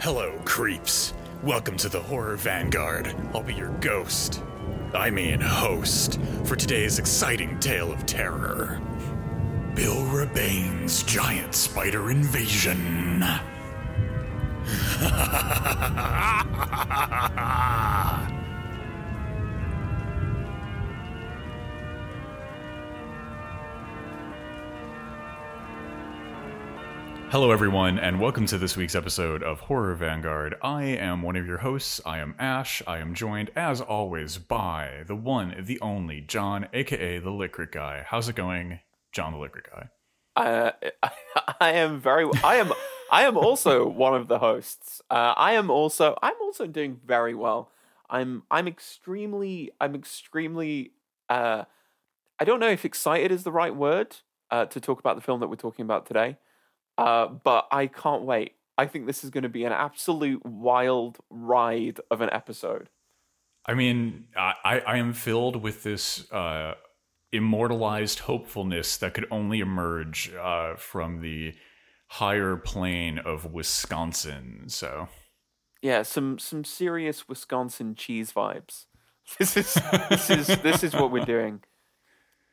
[0.00, 1.12] Hello, creeps.
[1.42, 3.14] Welcome to the Horror Vanguard.
[3.34, 4.42] I'll be your ghost.
[4.94, 8.80] I mean, host, for today's exciting tale of terror
[9.74, 13.20] Bill Rebane's Giant Spider Invasion.
[27.30, 30.56] Hello, everyone, and welcome to this week's episode of Horror Vanguard.
[30.62, 32.00] I am one of your hosts.
[32.04, 32.82] I am Ash.
[32.88, 38.04] I am joined, as always, by the one, the only John, aka the Liquid Guy.
[38.04, 38.80] How's it going,
[39.12, 39.90] John, the Liquid Guy?
[40.34, 40.72] Uh,
[41.60, 42.28] I am very.
[42.42, 42.72] I am.
[43.12, 45.00] I am also one of the hosts.
[45.08, 46.16] Uh, I am also.
[46.20, 47.70] I'm also doing very well.
[48.10, 48.42] I'm.
[48.50, 49.70] I'm extremely.
[49.80, 50.94] I'm extremely.
[51.28, 51.62] Uh,
[52.40, 54.16] I don't know if excited is the right word
[54.50, 56.36] uh, to talk about the film that we're talking about today.
[57.00, 58.54] Uh, but I can't wait.
[58.76, 62.88] I think this is going to be an absolute wild ride of an episode.
[63.66, 66.74] I mean, I, I am filled with this uh,
[67.32, 71.54] immortalized hopefulness that could only emerge uh, from the
[72.08, 74.64] higher plane of Wisconsin.
[74.68, 75.08] So,
[75.82, 78.86] yeah, some some serious Wisconsin cheese vibes.
[79.38, 79.74] This is
[80.08, 81.62] this is this is what we're doing.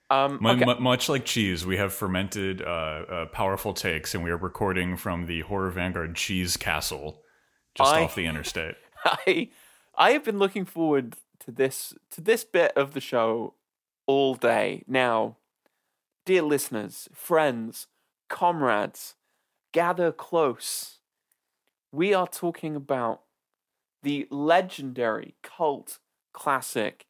[0.09, 0.69] Um, okay.
[0.69, 4.95] M- much like cheese, we have fermented, uh, uh, powerful takes, and we are recording
[4.95, 7.22] from the Horror Vanguard Cheese Castle,
[7.75, 8.75] just I, off the interstate.
[9.05, 9.50] I,
[9.95, 13.55] I have been looking forward to this to this bit of the show
[14.05, 14.83] all day.
[14.88, 15.38] Now,
[16.25, 17.88] dear listeners, friends,
[18.30, 19.16] comrades,
[19.73, 21.00] gather close.
[21.91, 23.22] We are talking about
[24.03, 26.00] the legendary cult
[26.33, 27.08] classic,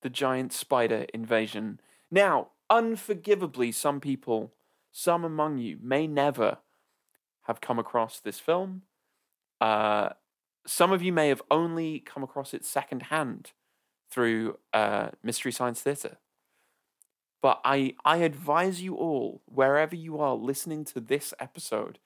[0.00, 1.80] The Giant Spider Invasion
[2.12, 4.52] now, unforgivably, some people,
[4.92, 6.58] some among you, may never
[7.44, 8.82] have come across this film.
[9.62, 10.10] Uh,
[10.66, 13.52] some of you may have only come across it secondhand
[14.10, 16.18] through uh, Mystery Science Theatre.
[17.40, 21.98] But I, I advise you all, wherever you are listening to this episode,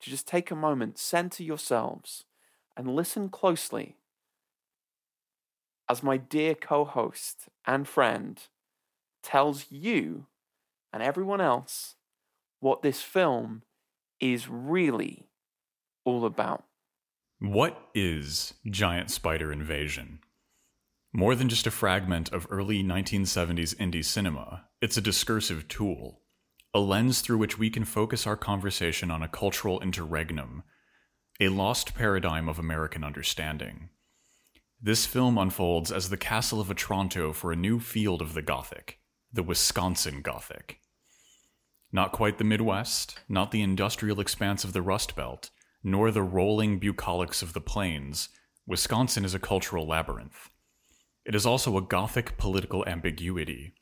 [0.00, 2.24] to just take a moment, center yourselves,
[2.76, 3.96] and listen closely
[5.88, 8.42] as my dear co host and friend,
[9.24, 10.26] tells you
[10.92, 11.96] and everyone else
[12.60, 13.62] what this film
[14.20, 15.26] is really
[16.04, 16.64] all about.
[17.40, 20.20] What is Giant Spider Invasion?
[21.12, 26.20] More than just a fragment of early 1970s indie cinema, it's a discursive tool,
[26.72, 30.62] a lens through which we can focus our conversation on a cultural interregnum,
[31.40, 33.90] a lost paradigm of American understanding.
[34.80, 38.98] This film unfolds as the castle of Otranto for a new field of the Gothic,
[39.34, 40.78] the Wisconsin Gothic.
[41.90, 45.50] Not quite the Midwest, not the industrial expanse of the Rust Belt,
[45.82, 48.28] nor the rolling bucolics of the plains,
[48.64, 50.50] Wisconsin is a cultural labyrinth.
[51.26, 53.72] It is also a Gothic political ambiguity.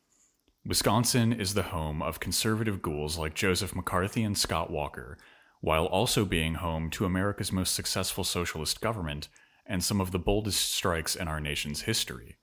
[0.64, 5.18] Wisconsin is the home of conservative ghouls like Joseph McCarthy and Scott Walker,
[5.60, 9.28] while also being home to America's most successful socialist government
[9.66, 12.38] and some of the boldest strikes in our nation's history.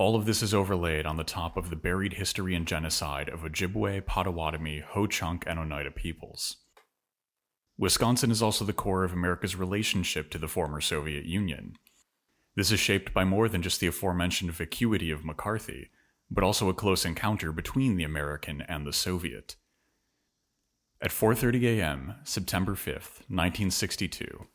[0.00, 3.40] All of this is overlaid on the top of the buried history and genocide of
[3.42, 6.56] Ojibwe, Potawatomi, Ho-Chunk, and Oneida peoples.
[7.76, 11.74] Wisconsin is also the core of America's relationship to the former Soviet Union.
[12.56, 15.90] This is shaped by more than just the aforementioned vacuity of McCarthy,
[16.30, 19.56] but also a close encounter between the American and the Soviet.
[21.02, 24.46] At 4:30 a.m., September 5th, 1962,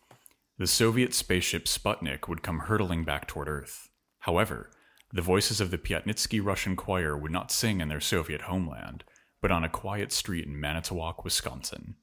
[0.58, 3.90] the Soviet spaceship Sputnik would come hurtling back toward Earth.
[4.22, 4.72] However,
[5.16, 9.06] the voices of the Pyatnitsky Russian choir would not sing in their Soviet homeland,
[9.42, 11.96] but on a quiet street in Manitowoc, Wisconsin.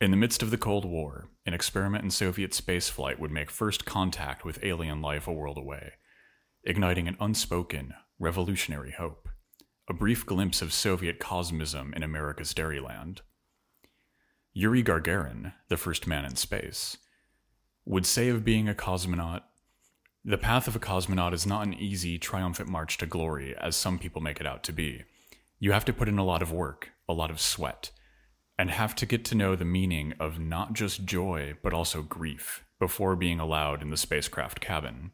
[0.00, 3.84] In the midst of the Cold War, an experiment in Soviet spaceflight would make first
[3.84, 5.94] contact with alien life a world away,
[6.62, 9.28] igniting an unspoken, revolutionary hope,
[9.90, 13.22] a brief glimpse of Soviet cosmism in America's Dairyland.
[14.52, 16.96] Yuri Gagarin, the first man in space,
[17.84, 19.42] would say of being a cosmonaut
[20.28, 23.98] the path of a cosmonaut is not an easy, triumphant march to glory, as some
[23.98, 25.04] people make it out to be.
[25.58, 27.90] You have to put in a lot of work, a lot of sweat,
[28.58, 32.62] and have to get to know the meaning of not just joy, but also grief,
[32.78, 35.12] before being allowed in the spacecraft cabin.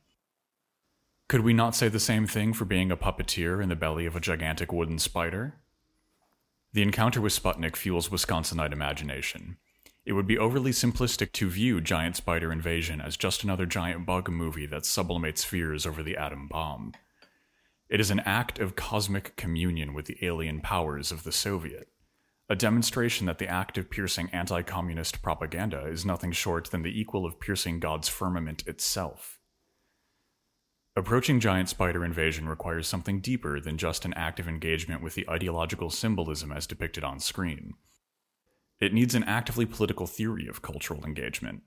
[1.29, 4.17] Could we not say the same thing for being a puppeteer in the belly of
[4.17, 5.55] a gigantic wooden spider?
[6.73, 9.59] The encounter with Sputnik fuels Wisconsinite imagination.
[10.07, 14.29] It would be overly simplistic to view Giant Spider Invasion as just another giant bug
[14.29, 16.93] movie that sublimates fears over the atom bomb.
[17.89, 21.89] It is an act of cosmic communion with the alien powers of the Soviet,
[22.51, 27.01] a demonstration that the act of piercing anti communist propaganda is nothing short than the
[27.01, 29.39] equal of piercing God's firmament itself.
[30.97, 35.89] Approaching giant spider invasion requires something deeper than just an active engagement with the ideological
[35.89, 37.75] symbolism as depicted on screen.
[38.85, 41.63] It needs an actively political theory of cultural engagement,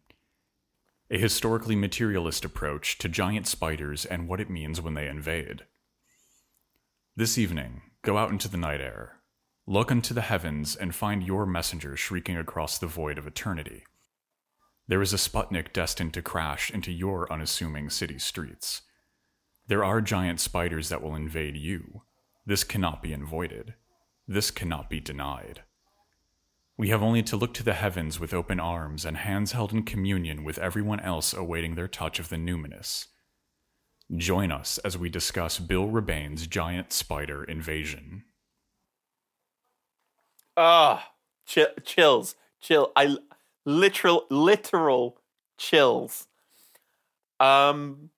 [1.09, 5.63] a historically materialist approach to giant spiders and what it means when they invade.
[7.15, 9.15] This evening, go out into the night air,
[9.65, 13.83] look unto the heavens, and find your messenger shrieking across the void of eternity.
[14.87, 18.83] There is a Sputnik destined to crash into your unassuming city streets.
[19.65, 22.03] There are giant spiders that will invade you.
[22.45, 23.73] This cannot be avoided.
[24.27, 25.63] This cannot be denied.
[26.77, 29.83] We have only to look to the heavens with open arms and hands held in
[29.83, 33.07] communion with everyone else awaiting their touch of the numinous.
[34.15, 38.23] Join us as we discuss Bill Rebane's giant spider invasion.
[40.55, 41.13] Ah,
[41.45, 42.91] chill, chills, chill.
[42.95, 43.17] I
[43.65, 45.17] literal, literal
[45.57, 46.27] chills.
[47.39, 48.11] Um,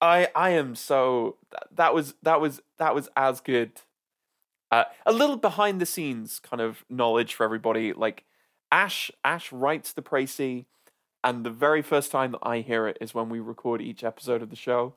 [0.00, 1.36] I I am so
[1.72, 3.72] that was that was that was as good.
[4.70, 7.92] Uh, a little behind the scenes kind of knowledge for everybody.
[7.92, 8.24] Like
[8.70, 10.66] Ash Ash writes the précis,
[11.24, 14.42] and the very first time that I hear it is when we record each episode
[14.42, 14.94] of the show.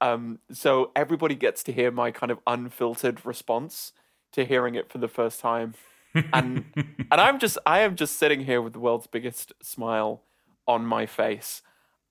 [0.00, 3.92] Um, so everybody gets to hear my kind of unfiltered response
[4.32, 5.74] to hearing it for the first time,
[6.14, 10.22] and and I'm just I am just sitting here with the world's biggest smile
[10.66, 11.62] on my face.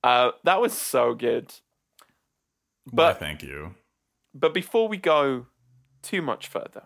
[0.04, 1.54] Uh, that was so good.
[2.92, 3.76] But Why, thank you.
[4.34, 5.48] But before we go
[6.02, 6.84] too much further,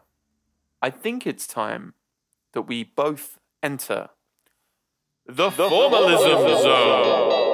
[0.81, 1.93] I think it's time
[2.53, 4.09] that we both enter
[5.25, 7.49] the, the formalism, zone.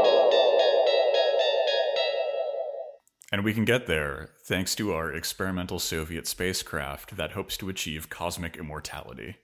[3.31, 8.09] And we can get there thanks to our experimental Soviet spacecraft that hopes to achieve
[8.09, 9.37] cosmic immortality.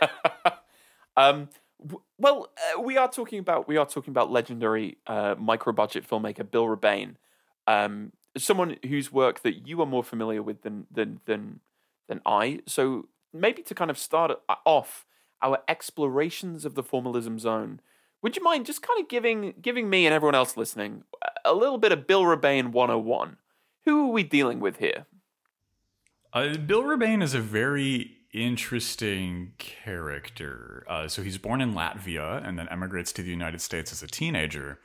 [1.16, 1.50] um,
[1.80, 6.08] w- well, uh, we are talking about we are talking about legendary uh, micro budget
[6.08, 7.16] filmmaker Bill Rebane,
[7.66, 11.60] um, someone whose work that you are more familiar with than than than
[12.08, 12.60] than I.
[12.66, 14.32] So maybe to kind of start
[14.64, 15.04] off
[15.42, 17.80] our explorations of the formalism zone,
[18.22, 21.04] would you mind just kind of giving giving me and everyone else listening
[21.44, 23.36] a little bit of Bill Rebane 101?
[23.84, 25.06] Who are we dealing with here?
[26.32, 30.84] Uh, Bill Rebane is a very interesting character.
[30.88, 34.06] Uh, so he's born in Latvia and then emigrates to the United States as a
[34.06, 34.80] teenager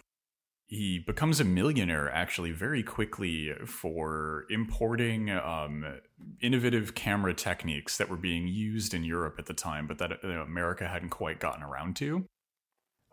[0.71, 5.99] he becomes a millionaire actually very quickly for importing um,
[6.39, 10.29] innovative camera techniques that were being used in Europe at the time, but that uh,
[10.29, 12.25] America hadn't quite gotten around to.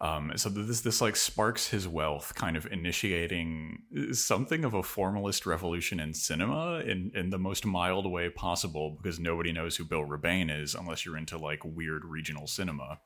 [0.01, 3.83] Um, so this this like sparks his wealth, kind of initiating
[4.13, 9.19] something of a formalist revolution in cinema in in the most mild way possible, because
[9.19, 13.01] nobody knows who Bill Rebane is unless you're into like weird regional cinema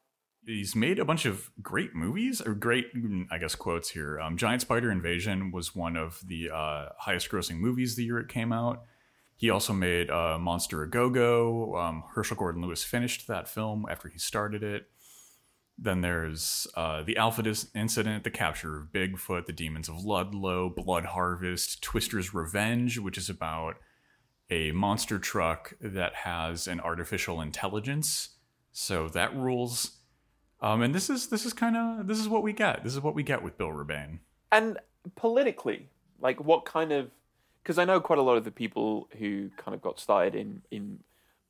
[0.46, 2.86] he's made a bunch of great movies or great
[3.30, 4.20] i guess quotes here.
[4.20, 8.28] Um, giant spider invasion was one of the uh, highest grossing movies the year it
[8.28, 8.82] came out.
[9.36, 14.08] He also made uh, monster a go-go um, herschell gordon lewis finished that film after
[14.08, 14.88] he started it.
[15.78, 20.68] Then there's uh, the alpha Dis- incident the capture of bigfoot the demons of ludlow
[20.68, 23.76] blood harvest twister's revenge which is about
[24.50, 28.30] a monster truck that has an artificial intelligence.
[28.70, 30.01] So that rules
[30.62, 32.84] um, and this is this is kind of this is what we get.
[32.84, 34.20] This is what we get with Bill Rebane.
[34.52, 34.78] And
[35.16, 35.88] politically,
[36.20, 37.10] like what kind of?
[37.62, 40.62] Because I know quite a lot of the people who kind of got started in
[40.70, 41.00] in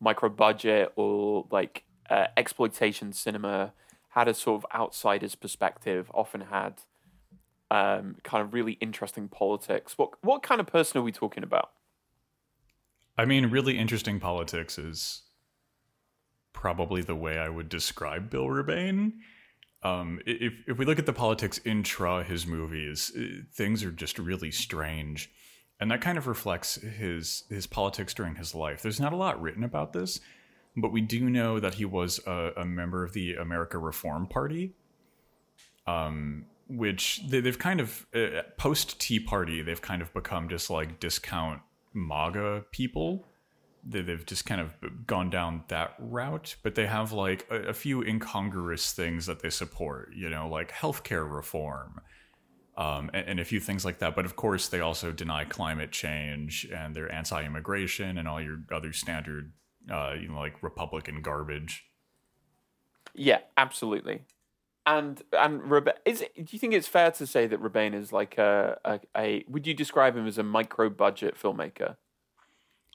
[0.01, 3.75] micro budget or like uh, exploitation cinema
[4.09, 6.11] had a sort of outsider's perspective.
[6.15, 6.83] Often had
[7.71, 9.99] um, kind of really interesting politics.
[9.99, 11.71] What what kind of person are we talking about?
[13.19, 15.23] I mean, really interesting politics is
[16.53, 19.13] probably the way I would describe Bill Rebane.
[19.83, 23.13] Um, if if we look at the politics intra his movies,
[23.53, 25.31] things are just really strange,
[25.81, 28.83] and that kind of reflects his his politics during his life.
[28.83, 30.21] There's not a lot written about this,
[30.77, 34.73] but we do know that he was a, a member of the America Reform Party,
[35.89, 39.63] um, which they, have kind of uh, post Tea Party.
[39.63, 41.61] They've kind of become just like discount
[41.93, 43.27] MAGA people
[43.85, 48.03] they've just kind of gone down that route, but they have like a, a, few
[48.03, 52.01] incongruous things that they support, you know, like healthcare reform,
[52.77, 54.15] um, and, and, a few things like that.
[54.15, 58.93] But of course, they also deny climate change and they're anti-immigration and all your other
[58.93, 59.53] standard,
[59.91, 61.85] uh, you know, like Republican garbage.
[63.15, 64.23] Yeah, absolutely.
[64.87, 68.13] And and Rebe- is it, do you think it's fair to say that Rebane is
[68.13, 71.97] like a, a, a would you describe him as a micro budget filmmaker?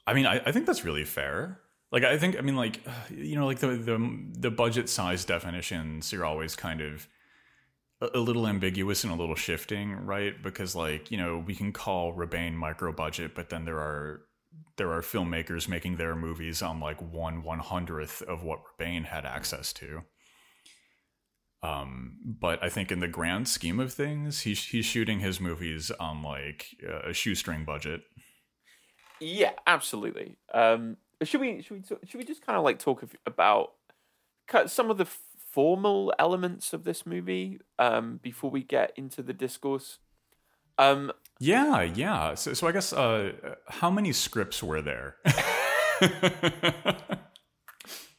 [0.08, 1.60] I mean, I, I think that's really fair.
[1.92, 3.98] like I think I mean like you know like the the
[4.38, 7.06] the budget size definitions are always kind of
[8.00, 10.40] a, little ambiguous and a little shifting, right?
[10.42, 14.22] Because like you know we can call Rebane micro budget, but then there are
[14.76, 19.26] there are filmmakers making their movies on like one one hundredth of what Rebane had
[19.26, 20.02] access to.
[21.60, 25.90] Um, but I think in the grand scheme of things, he's he's shooting his movies
[25.98, 26.66] on like
[27.04, 28.02] a shoestring budget.
[29.20, 30.36] Yeah, absolutely.
[30.52, 33.72] Um, should we should we should we just kind of like talk about
[34.66, 35.06] some of the
[35.50, 39.98] formal elements of this movie um, before we get into the discourse?
[40.78, 41.10] Um,
[41.40, 42.34] yeah, yeah.
[42.34, 43.32] So, so I guess uh,
[43.66, 45.16] how many scripts were there?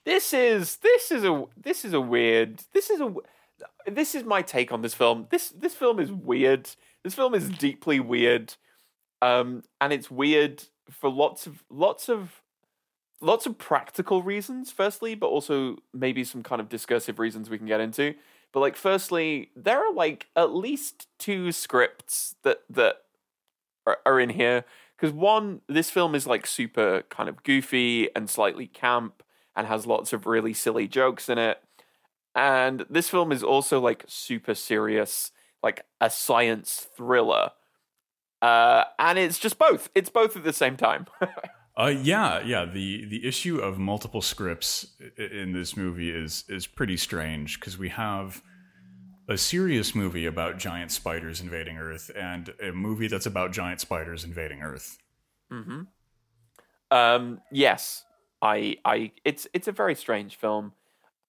[0.06, 3.14] this is this is a this is a weird this is a
[3.88, 5.28] this is my take on this film.
[5.30, 6.70] This this film is weird.
[7.04, 8.56] This film is deeply weird,
[9.22, 12.42] um, and it's weird for lots of lots of
[13.22, 14.72] lots of practical reasons.
[14.72, 18.16] Firstly, but also maybe some kind of discursive reasons we can get into.
[18.52, 22.96] But like, firstly, there are like at least two scripts that that
[23.86, 24.66] are, are in here.
[24.98, 29.24] Because one, this film is like super kind of goofy and slightly camp,
[29.56, 31.60] and has lots of really silly jokes in it.
[32.36, 35.32] And this film is also like super serious,
[35.64, 37.52] like a science thriller.
[38.42, 39.90] Uh, and it's just both.
[39.96, 41.08] It's both at the same time.
[41.78, 42.66] uh, yeah, yeah.
[42.66, 47.90] The the issue of multiple scripts in this movie is is pretty strange because we
[47.90, 48.42] have
[49.28, 54.24] a serious movie about giant spiders invading Earth and a movie that's about giant spiders
[54.24, 54.98] invading Earth.
[55.52, 55.82] Hmm.
[56.92, 57.42] Um.
[57.52, 58.06] Yes.
[58.42, 58.78] I.
[58.86, 59.12] I.
[59.26, 59.48] It's.
[59.54, 60.74] It's a very strange film.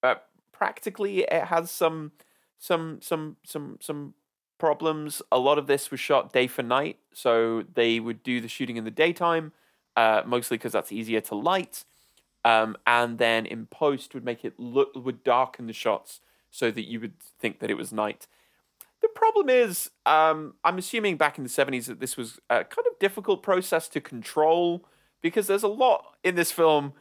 [0.03, 0.15] Uh,
[0.61, 2.13] practically it has some
[2.59, 4.15] some some some some
[4.61, 5.23] problems.
[5.33, 8.77] A lot of this was shot day for night, so they would do the shooting
[8.77, 9.53] in the daytime,
[9.97, 11.85] uh, mostly because that's easier to light.
[12.45, 16.89] Um, and then in post would make it look would darken the shots so that
[16.89, 18.27] you would think that it was night.
[19.03, 22.87] The problem is, um, I'm assuming back in the 70s that this was a kind
[22.87, 24.85] of difficult process to control
[25.23, 26.93] because there's a lot in this film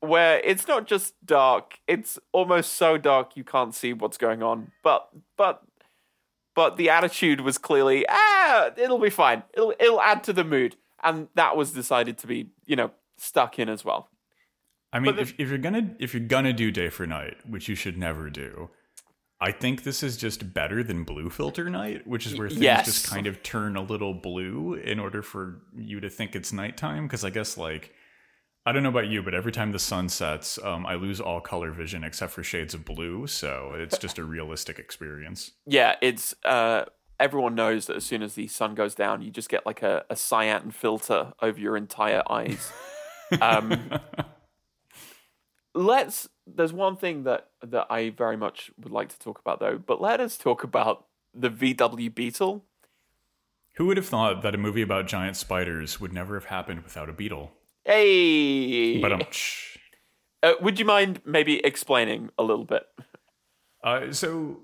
[0.00, 4.70] where it's not just dark it's almost so dark you can't see what's going on
[4.84, 5.62] but but
[6.58, 9.44] but the attitude was clearly ah it'll be fine.
[9.54, 10.74] It'll it'll add to the mood.
[11.04, 14.08] And that was decided to be you know stuck in as well.
[14.92, 17.68] I mean the, if, if you're gonna if you're gonna do day for night which
[17.68, 18.70] you should never do
[19.40, 22.86] i think this is just better than blue filter night which is where things yes.
[22.86, 27.04] just kind of turn a little blue in order for you to think it's nighttime.
[27.04, 27.92] Because i guess like
[28.68, 31.40] I don't know about you, but every time the sun sets, um, I lose all
[31.40, 33.26] color vision except for shades of blue.
[33.26, 35.52] So it's just a realistic experience.
[35.64, 36.84] Yeah, it's uh,
[37.18, 40.04] everyone knows that as soon as the sun goes down, you just get like a,
[40.10, 42.70] a cyan filter over your entire eyes.
[43.40, 44.00] um,
[45.74, 46.28] let's.
[46.46, 49.98] There's one thing that that I very much would like to talk about though, but
[49.98, 52.66] let us talk about the VW Beetle.
[53.76, 57.08] Who would have thought that a movie about giant spiders would never have happened without
[57.08, 57.52] a beetle?
[57.88, 59.00] Hey.
[59.00, 59.22] But um,
[60.42, 62.82] uh, would you mind maybe explaining a little bit?
[63.82, 64.58] Uh, so,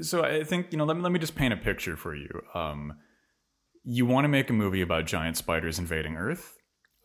[0.00, 0.84] so I think you know.
[0.84, 2.30] Let me let me just paint a picture for you.
[2.54, 2.94] Um,
[3.84, 6.56] you want to make a movie about giant spiders invading Earth,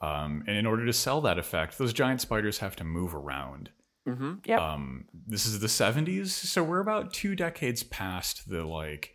[0.02, 3.70] um, and in order to sell that effect, those giant spiders have to move around.
[4.08, 4.36] Mm-hmm.
[4.46, 4.66] Yeah.
[4.66, 9.12] Um, this is the '70s, so we're about two decades past the like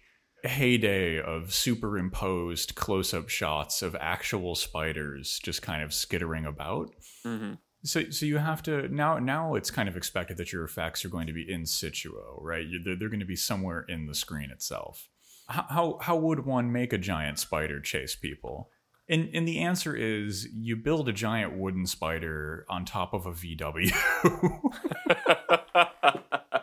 [0.49, 6.91] heyday of superimposed close-up shots of actual spiders just kind of skittering about.
[7.25, 7.55] Mm-hmm.
[7.85, 9.19] So, so you have to now.
[9.19, 12.67] Now it's kind of expected that your effects are going to be in situ, right?
[12.85, 15.09] They're, they're going to be somewhere in the screen itself.
[15.49, 18.71] How, how how would one make a giant spider chase people?
[19.09, 23.33] And and the answer is you build a giant wooden spider on top of a
[23.33, 23.93] VW,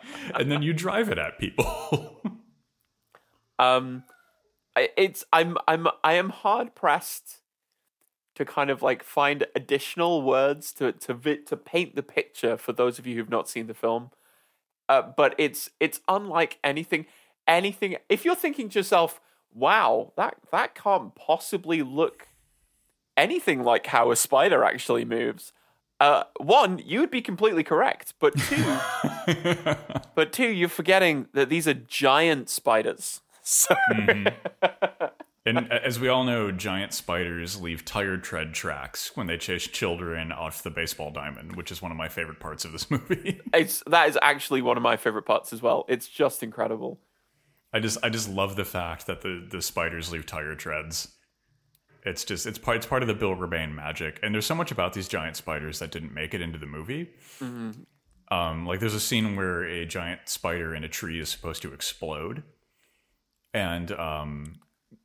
[0.34, 2.22] and then you drive it at people.
[3.60, 4.04] Um,
[4.74, 7.40] it's I'm I'm I am hard pressed
[8.34, 12.72] to kind of like find additional words to to vi- to paint the picture for
[12.72, 14.10] those of you who've not seen the film.
[14.88, 17.06] Uh, but it's it's unlike anything
[17.46, 17.96] anything.
[18.08, 19.20] If you're thinking to yourself,
[19.52, 22.28] "Wow, that that can't possibly look
[23.16, 25.52] anything like how a spider actually moves,"
[26.00, 28.64] uh, one, you would be completely correct, but two,
[30.14, 33.20] but two, you're forgetting that these are giant spiders.
[33.50, 33.74] So.
[33.92, 35.06] Mm-hmm.
[35.46, 40.32] And as we all know, giant spiders leave tire tread tracks when they chase children
[40.32, 43.40] off the baseball diamond, which is one of my favorite parts of this movie.
[43.54, 45.86] it's that is actually one of my favorite parts as well.
[45.88, 47.00] It's just incredible.
[47.72, 51.08] I just I just love the fact that the the spiders leave tire treads.
[52.04, 54.70] It's just it's part it's part of the Bill Rebane magic, and there's so much
[54.70, 57.10] about these giant spiders that didn't make it into the movie.
[57.40, 57.82] Mm-hmm.
[58.32, 61.72] Um, like there's a scene where a giant spider in a tree is supposed to
[61.72, 62.42] explode,
[63.52, 64.60] and um,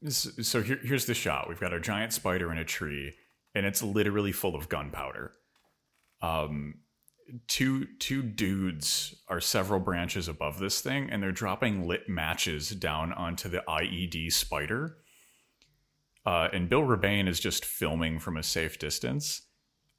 [0.09, 1.47] so here, here's the shot.
[1.49, 3.13] We've got our giant spider in a tree,
[3.53, 5.33] and it's literally full of gunpowder.
[6.21, 6.75] Um,
[7.47, 13.13] two two dudes are several branches above this thing, and they're dropping lit matches down
[13.13, 14.97] onto the IED spider.
[16.25, 19.43] Uh, and Bill Rebane is just filming from a safe distance.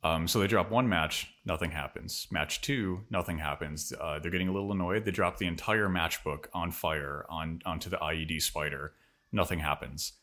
[0.03, 2.27] Um, so they drop one match, nothing happens.
[2.31, 3.93] Match two, nothing happens.
[3.99, 5.05] Uh, they're getting a little annoyed.
[5.05, 8.93] They drop the entire matchbook on fire on onto the IED spider.
[9.33, 10.15] Nothing happens.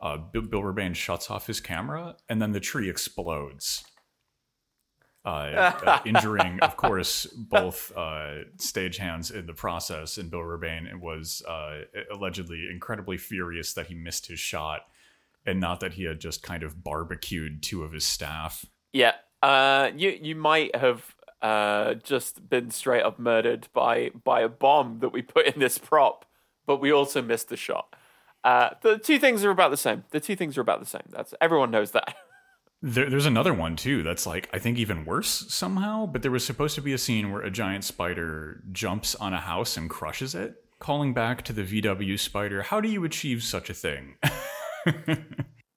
[0.00, 3.84] Uh, Bill, Bill shuts off his camera, and then the tree explodes,
[5.24, 10.16] uh, uh, injuring, of course, both uh, stagehands in the process.
[10.16, 11.80] And Bill Rebane was uh,
[12.12, 14.82] allegedly incredibly furious that he missed his shot,
[15.44, 18.64] and not that he had just kind of barbecued two of his staff.
[18.92, 19.14] Yeah.
[19.42, 24.98] Uh, you you might have uh, just been straight up murdered by by a bomb
[25.00, 26.24] that we put in this prop,
[26.66, 27.94] but we also missed the shot.
[28.44, 30.04] Uh, the two things are about the same.
[30.10, 31.02] The two things are about the same.
[31.10, 32.16] That's everyone knows that.
[32.80, 36.06] There, there's another one too that's like I think even worse somehow.
[36.06, 39.40] But there was supposed to be a scene where a giant spider jumps on a
[39.40, 40.62] house and crushes it.
[40.78, 44.14] Calling back to the VW spider, how do you achieve such a thing?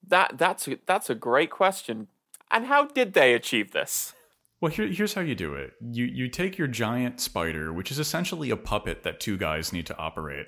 [0.07, 2.07] that that's a, that's a great question.
[2.51, 4.13] And how did they achieve this?
[4.59, 5.73] Well, here, here's how you do it.
[5.81, 9.87] You you take your giant spider, which is essentially a puppet that two guys need
[9.87, 10.45] to operate,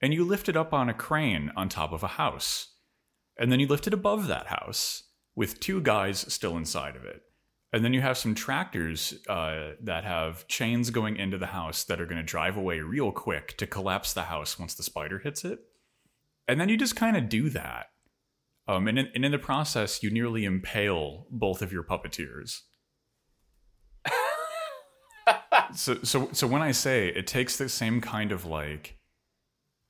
[0.00, 2.74] and you lift it up on a crane on top of a house.
[3.38, 5.02] And then you lift it above that house
[5.34, 7.22] with two guys still inside of it.
[7.72, 12.00] And then you have some tractors uh, that have chains going into the house that
[12.00, 15.44] are going to drive away real quick to collapse the house once the spider hits
[15.44, 15.58] it.
[16.48, 17.88] And then you just kind of do that.
[18.68, 22.62] Um, and, in, and in the process, you nearly impale both of your puppeteers.
[25.74, 28.98] so, so, so when I say it takes the same kind of like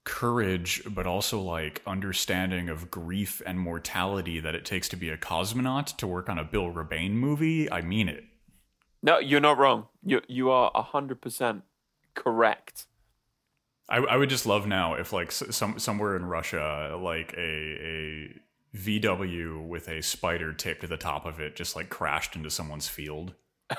[0.05, 5.17] courage, but also like understanding of grief and mortality that it takes to be a
[5.17, 8.25] cosmonaut to work on a Bill Rebane movie, I mean it.
[9.03, 9.87] No, you're not wrong.
[10.03, 11.63] You you are hundred percent
[12.15, 12.87] correct.
[13.89, 18.41] I, I would just love now if like some somewhere in Russia, like a a
[18.75, 22.89] VW with a spider taped to the top of it just like crashed into someone's
[22.89, 23.35] field.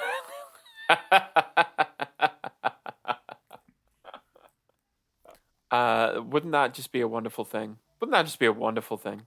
[5.72, 7.78] uh, wouldn't that just be a wonderful thing?
[8.00, 9.24] Wouldn't that just be a wonderful thing?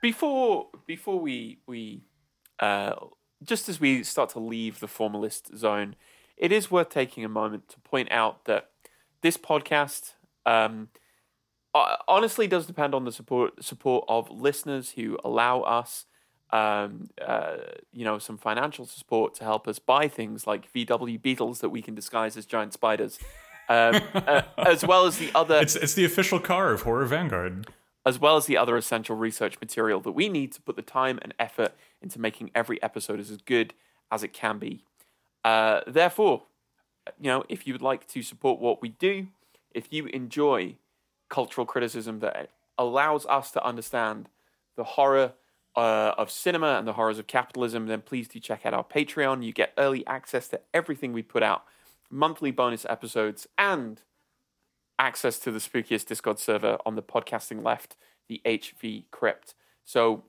[0.00, 2.04] Before before we we
[2.60, 2.94] uh,
[3.42, 5.96] just as we start to leave the formalist zone,
[6.36, 8.70] it is worth taking a moment to point out that
[9.22, 10.14] this podcast
[10.46, 10.88] um,
[11.74, 16.06] honestly does depend on the support support of listeners who allow us
[16.50, 17.56] um, uh,
[17.92, 21.82] you know some financial support to help us buy things like VW Beetles that we
[21.82, 23.18] can disguise as giant spiders
[23.68, 27.68] um, uh, as well as the other it's, it's the official car of horror vanguard.
[28.06, 31.18] As well as the other essential research material that we need to put the time
[31.20, 33.74] and effort into making every episode as good
[34.10, 34.82] as it can be.
[35.44, 36.44] Uh, therefore
[37.20, 39.28] you know if you would like to support what we do
[39.74, 40.76] if you enjoy
[41.28, 44.28] cultural criticism that allows us to understand
[44.76, 45.32] the horror
[45.76, 49.44] uh, of cinema and the horrors of capitalism, then please do check out our Patreon.
[49.44, 51.64] You get early access to everything we put out,
[52.10, 54.02] monthly bonus episodes, and
[54.98, 57.96] access to the spookiest Discord server on the podcasting left,
[58.28, 59.54] the HV Crypt.
[59.84, 60.24] So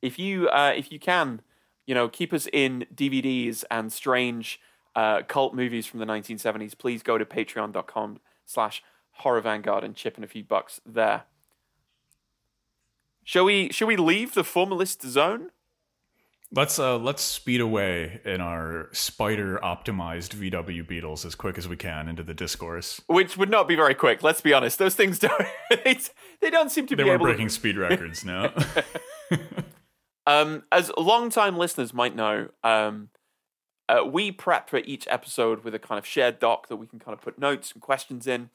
[0.00, 1.42] if you uh, if you can,
[1.86, 4.60] you know, keep us in DVDs and strange
[4.94, 8.82] uh, cult movies from the 1970s, please go to patreon.com slash
[9.18, 11.24] Horror Vanguard and chipping a few bucks there.
[13.24, 13.70] Shall we?
[13.70, 15.50] Shall we leave the formalist zone?
[16.50, 21.76] Let's uh let's speed away in our spider optimized VW Beetles as quick as we
[21.76, 23.02] can into the discourse.
[23.06, 24.22] Which would not be very quick.
[24.22, 25.42] Let's be honest; those things don't
[25.84, 25.98] they,
[26.40, 27.52] they don't seem to they be were able breaking to...
[27.52, 28.54] speed records now.
[30.26, 33.10] um, as long-time listeners might know, um,
[33.90, 36.98] uh, we prep for each episode with a kind of shared doc that we can
[36.98, 38.48] kind of put notes and questions in.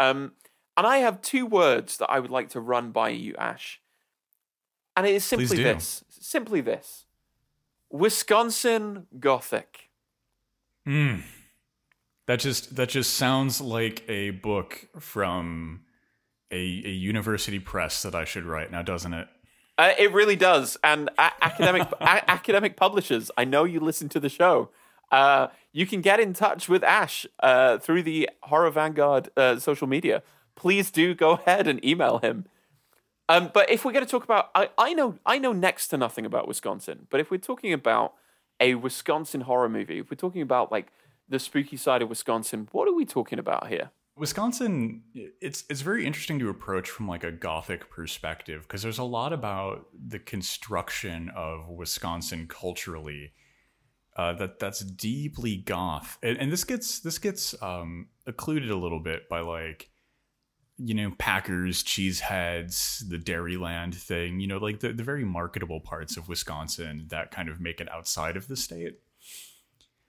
[0.00, 0.32] Um,
[0.76, 3.80] and I have two words that I would like to run by you, Ash.
[4.96, 6.02] And it is simply this.
[6.08, 7.04] Simply this.
[7.90, 9.90] Wisconsin Gothic.
[10.86, 11.16] Hmm.
[12.26, 15.80] That just that just sounds like a book from
[16.50, 19.28] a, a university press that I should write now, doesn't it?
[19.76, 20.78] Uh, it really does.
[20.82, 24.70] And a- academic academic publishers, I know you listen to the show.
[25.10, 29.86] Uh, you can get in touch with Ash uh, through the Horror Vanguard uh, social
[29.86, 30.22] media.
[30.54, 32.46] Please do go ahead and email him.
[33.28, 35.96] Um, but if we're going to talk about, I, I know I know next to
[35.96, 37.06] nothing about Wisconsin.
[37.10, 38.14] But if we're talking about
[38.58, 40.88] a Wisconsin horror movie, if we're talking about like
[41.28, 43.90] the spooky side of Wisconsin, what are we talking about here?
[44.16, 49.04] Wisconsin, it's it's very interesting to approach from like a gothic perspective because there's a
[49.04, 53.32] lot about the construction of Wisconsin culturally
[54.16, 59.00] uh, that that's deeply goth, and, and this gets this gets um, occluded a little
[59.00, 59.90] bit by like
[60.82, 66.16] you know Packers, cheeseheads, the Dairyland thing, you know, like the the very marketable parts
[66.16, 68.98] of Wisconsin that kind of make it outside of the state.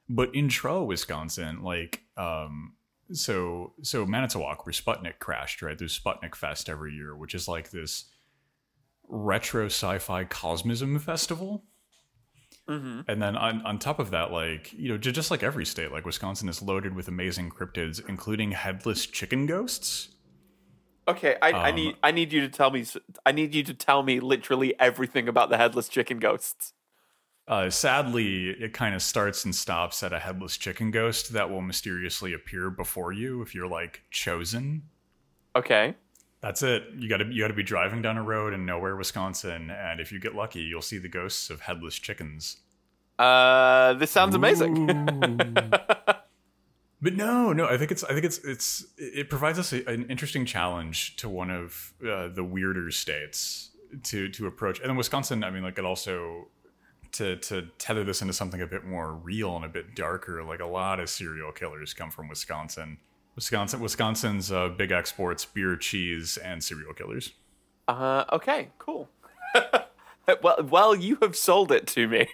[0.09, 2.73] But intro Wisconsin, like um,
[3.11, 5.77] so so Manitowoc, where Sputnik crashed, right?
[5.77, 8.05] There's Sputnik Fest every year, which is like this
[9.07, 11.65] retro sci-fi cosmism festival.
[12.69, 13.01] Mm-hmm.
[13.07, 16.05] And then on, on top of that, like, you know, just like every state, like
[16.05, 20.09] Wisconsin is loaded with amazing cryptids, including headless chicken ghosts.
[21.07, 22.85] Okay, I, I Um, need I need you to tell me
[23.25, 26.73] I need you to tell me literally everything about the headless chicken ghosts.
[27.47, 31.61] Uh, sadly, it kind of starts and stops at a headless chicken ghost that will
[31.61, 34.83] mysteriously appear before you if you're like chosen.
[35.55, 35.95] Okay.
[36.41, 36.83] That's it.
[36.97, 39.99] You got to you got to be driving down a road in nowhere, Wisconsin, and
[39.99, 42.57] if you get lucky, you'll see the ghosts of headless chickens.
[43.19, 44.89] Uh, this sounds amazing.
[47.01, 50.05] But no, no, I think it's I think it's it's it provides us a, an
[50.07, 53.71] interesting challenge to one of uh, the weirder states
[54.03, 54.79] to to approach.
[54.79, 56.49] And then Wisconsin, I mean, like it also
[57.13, 60.43] to to tether this into something a bit more real and a bit darker.
[60.43, 62.99] Like a lot of serial killers come from Wisconsin.
[63.35, 67.33] Wisconsin, Wisconsin's uh, big exports: beer, cheese, and serial killers.
[67.87, 69.09] Uh, okay, cool.
[70.41, 72.27] well, well, you have sold it to me.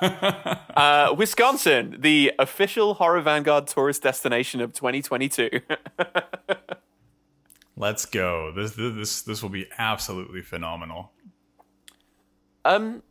[0.00, 5.50] uh, Wisconsin, the official Horror Vanguard tourist destination of 2022.
[7.76, 8.52] Let's go.
[8.52, 11.12] This this this will be absolutely phenomenal.
[12.64, 13.02] um,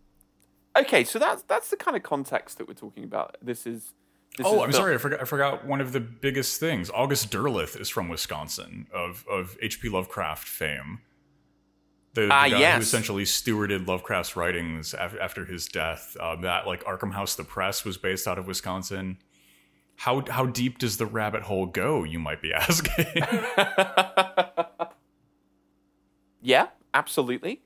[0.75, 3.37] okay, so that's that's the kind of context that we're talking about.
[3.41, 3.93] This is.
[4.37, 4.95] This Oh, I'm the- sorry.
[4.95, 5.21] I forgot.
[5.21, 6.89] I forgot one of the biggest things.
[6.93, 9.89] August Derleth is from Wisconsin, of of H.P.
[9.89, 10.99] Lovecraft fame.
[12.15, 12.75] The, the Ah, guy yes.
[12.77, 16.15] who essentially stewarded Lovecraft's writings af- after his death.
[16.19, 19.17] Uh, that like Arkham House, the press was based out of Wisconsin.
[19.97, 22.03] How how deep does the rabbit hole go?
[22.03, 23.05] You might be asking.
[26.41, 27.61] Yeah, absolutely.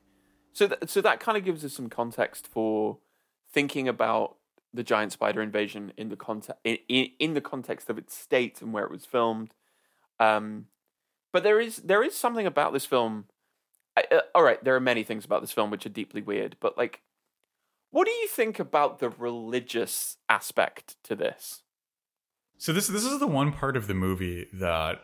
[0.54, 2.98] So, th- so that kind of gives us some context for
[3.52, 4.38] thinking about
[4.74, 8.62] the giant spider invasion in the context in, in, in the context of its state
[8.62, 9.54] and where it was filmed.
[10.20, 10.66] Um,
[11.32, 13.26] but there is there is something about this film.
[13.98, 16.56] I, uh, all right, there are many things about this film which are deeply weird,
[16.60, 17.02] but like,
[17.92, 21.64] what do you think about the religious aspect to this?
[22.58, 25.02] So this this is the one part of the movie that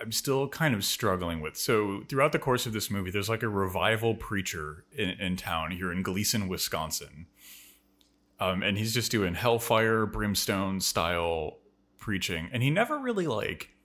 [0.00, 1.56] I'm still kind of struggling with.
[1.56, 5.70] So throughout the course of this movie, there's like a revival preacher in, in town
[5.70, 7.26] here in Gleason, Wisconsin,
[8.42, 11.58] um, and he's just doing hellfire, brimstone style
[11.98, 13.76] preaching, and he never really like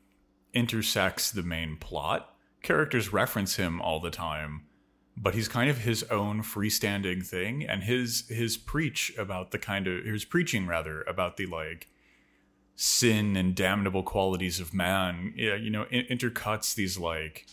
[0.54, 2.34] intersects the main plot.
[2.64, 4.66] Characters reference him all the time,
[5.16, 9.88] but he's kind of his own freestanding thing, and his his preach about the kind
[9.88, 11.88] of his preaching rather about the like
[12.76, 17.48] sin and damnable qualities of man yeah, you know in- intercuts these like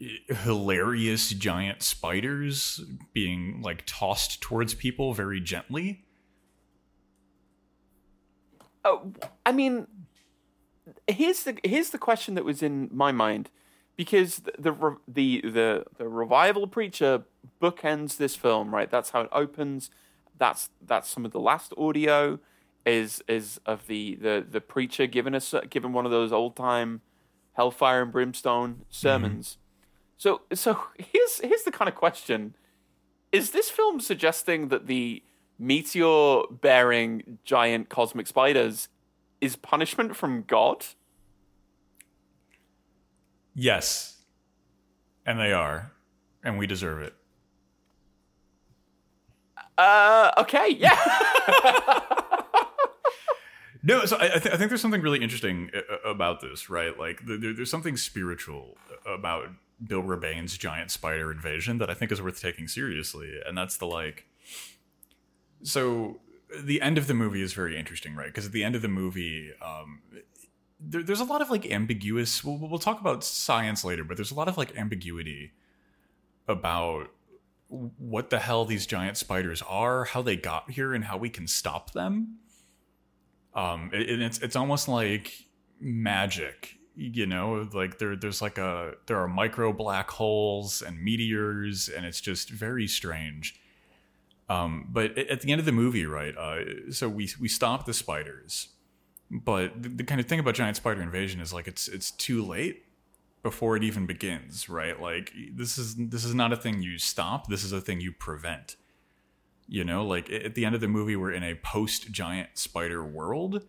[0.00, 2.80] hilarious giant spiders
[3.12, 6.04] being like tossed towards people very gently
[8.88, 9.12] Oh,
[9.44, 9.86] I mean,
[11.06, 13.50] here's the here's the question that was in my mind,
[13.96, 17.24] because the the the the, revival preacher
[17.60, 18.90] bookends this film, right?
[18.90, 19.90] That's how it opens.
[20.38, 22.38] That's that's some of the last audio
[22.86, 27.02] is is of the the the preacher giving us giving one of those old time
[27.54, 28.82] hellfire and brimstone mm-hmm.
[28.90, 29.58] sermons.
[30.18, 32.54] So so here's here's the kind of question:
[33.32, 35.22] Is this film suggesting that the
[35.58, 38.88] meteor bearing giant cosmic spiders
[39.40, 40.84] is punishment from God?
[43.60, 44.22] yes
[45.26, 45.90] and they are
[46.44, 47.12] and we deserve it
[49.76, 50.96] Uh, okay, yeah.
[53.82, 56.98] No, so I, I, th- I think there's something really interesting uh, about this, right?
[56.98, 58.76] Like, there, there's something spiritual
[59.06, 59.44] about
[59.86, 63.86] Bill Rebane's giant spider invasion that I think is worth taking seriously, and that's the
[63.86, 64.26] like.
[65.62, 66.20] So,
[66.62, 68.26] the end of the movie is very interesting, right?
[68.26, 70.00] Because at the end of the movie, um,
[70.80, 72.42] there, there's a lot of like ambiguous.
[72.44, 75.52] We'll, we'll talk about science later, but there's a lot of like ambiguity
[76.46, 77.08] about
[77.68, 81.46] what the hell these giant spiders are, how they got here, and how we can
[81.46, 82.36] stop them
[83.54, 85.32] um it- it's it's almost like
[85.80, 91.88] magic you know like there there's like a there are micro black holes and meteors
[91.88, 93.60] and it's just very strange.
[94.48, 97.94] Um but at the end of the movie right uh so we we stop the
[97.94, 98.68] spiders.
[99.30, 102.44] But the, the kind of thing about giant spider invasion is like it's it's too
[102.44, 102.84] late
[103.44, 105.00] before it even begins right?
[105.00, 108.10] Like this is this is not a thing you stop this is a thing you
[108.10, 108.74] prevent.
[109.68, 113.04] You know like at the end of the movie we're in a post giant spider
[113.04, 113.68] world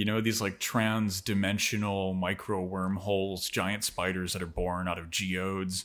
[0.00, 5.84] you know these like trans-dimensional micro wormholes giant spiders that are born out of geodes?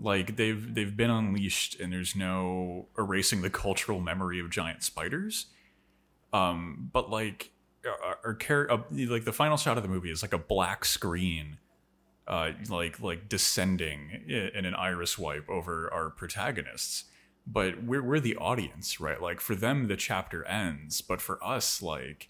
[0.00, 5.46] Like they've they've been unleashed and there's no erasing the cultural memory of giant spiders.
[6.32, 7.50] Um but like
[8.24, 11.58] our char- uh, like the final shot of the movie is like a black screen
[12.28, 17.06] uh like like descending in an iris wipe over our protagonists.
[17.44, 19.20] But we're we're the audience right?
[19.20, 22.28] Like for them the chapter ends but for us like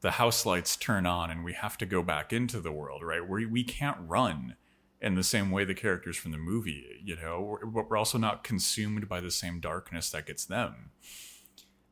[0.00, 3.26] the house lights turn on and we have to go back into the world, right?
[3.26, 4.56] We we can't run
[5.00, 8.44] in the same way the characters from the movie, you know, but we're also not
[8.44, 10.90] consumed by the same darkness that gets them.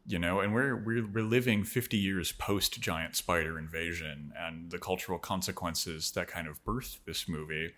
[0.06, 4.78] You know, and we're we're we're living 50 years post giant spider invasion and the
[4.78, 7.74] cultural consequences that kind of birthed this movie.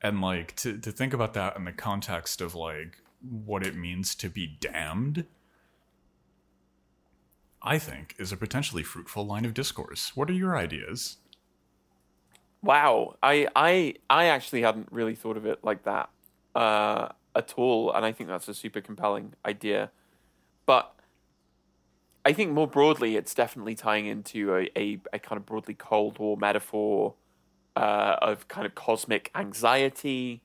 [0.00, 4.14] And like to to think about that in the context of like what it means
[4.16, 5.26] to be damned
[7.62, 10.14] I think, is a potentially fruitful line of discourse.
[10.14, 11.16] What are your ideas?
[12.62, 16.10] Wow, I I I actually hadn't really thought of it like that
[16.54, 19.90] uh, at all, and I think that's a super compelling idea.
[20.64, 20.92] But
[22.24, 26.18] I think more broadly, it's definitely tying into a, a, a kind of broadly Cold
[26.18, 27.14] War metaphor
[27.76, 30.42] uh, of kind of cosmic anxiety.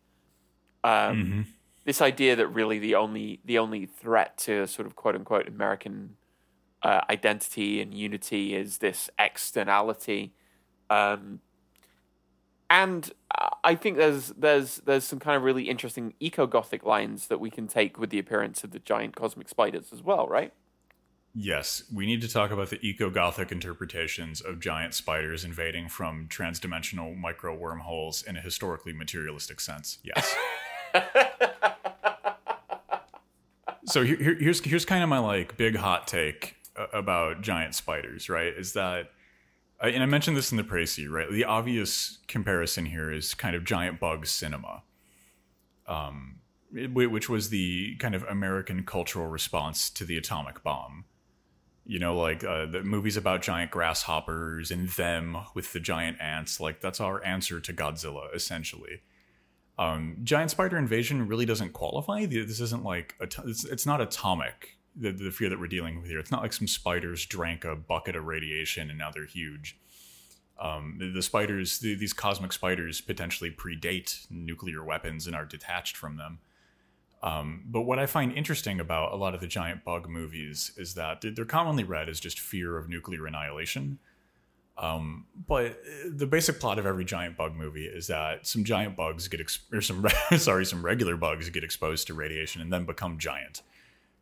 [0.84, 1.42] Um, mm-hmm.
[1.86, 6.18] This idea that really the only the only threat to sort of quote unquote American
[6.84, 10.34] uh, identity and unity is this externality.
[10.90, 11.40] Um,
[12.70, 13.12] and
[13.64, 17.50] I think there's there's there's some kind of really interesting eco gothic lines that we
[17.50, 20.54] can take with the appearance of the giant cosmic spiders as well, right?
[21.34, 26.28] Yes, we need to talk about the eco gothic interpretations of giant spiders invading from
[26.30, 30.00] transdimensional micro wormholes in a historically materialistic sense.
[30.04, 30.36] Yes.
[33.86, 38.54] so here, here's here's kind of my like big hot take about giant spiders, right?
[38.56, 39.12] Is that,
[39.82, 41.30] and I mentioned this in the précis, right?
[41.32, 44.84] The obvious comparison here is kind of giant bug cinema,
[45.88, 46.40] um,
[46.72, 51.06] which was the kind of American cultural response to the atomic bomb.
[51.84, 56.60] You know, like uh, the movies about giant grasshoppers and them with the giant ants.
[56.60, 59.02] Like that's our answer to Godzilla, essentially.
[59.80, 62.28] Um, giant spider invasion really doesn't qualify.
[62.28, 66.20] This isn't like it's, it's not atomic the, the fear that we're dealing with here.
[66.20, 69.78] It's not like some spiders drank a bucket of radiation and now they're huge.
[70.60, 75.98] Um, the, the, spiders, the, these cosmic spiders, potentially predate nuclear weapons and are detached
[75.98, 76.40] from them.
[77.24, 80.96] Um, but what I find interesting about a lot of the giant bug movies is
[80.96, 84.00] that they're commonly read as just fear of nuclear annihilation.
[84.78, 89.28] Um, but the basic plot of every giant bug movie is that some giant bugs
[89.28, 93.62] get or some sorry some regular bugs get exposed to radiation and then become giant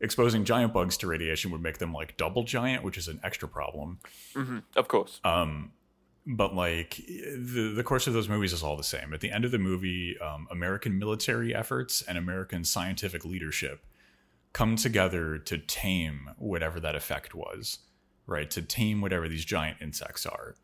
[0.02, 3.48] exposing giant bugs to radiation would make them like double giant, which is an extra
[3.48, 4.00] problem.
[4.34, 5.20] Mm-hmm, of course.
[5.24, 5.72] Um,
[6.26, 9.14] but like the the course of those movies is all the same.
[9.14, 13.86] At the end of the movie, um, American military efforts and American scientific leadership
[14.54, 17.80] come together to tame whatever that effect was,
[18.26, 18.50] right?
[18.52, 20.56] To tame whatever these giant insects are,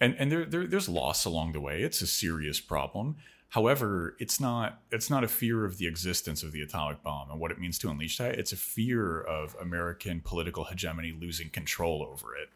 [0.00, 1.82] and and there, there there's loss along the way.
[1.82, 3.16] It's a serious problem.
[3.50, 7.40] However, it's not it's not a fear of the existence of the atomic bomb and
[7.40, 8.38] what it means to unleash that.
[8.38, 12.48] It's a fear of American political hegemony losing control over it.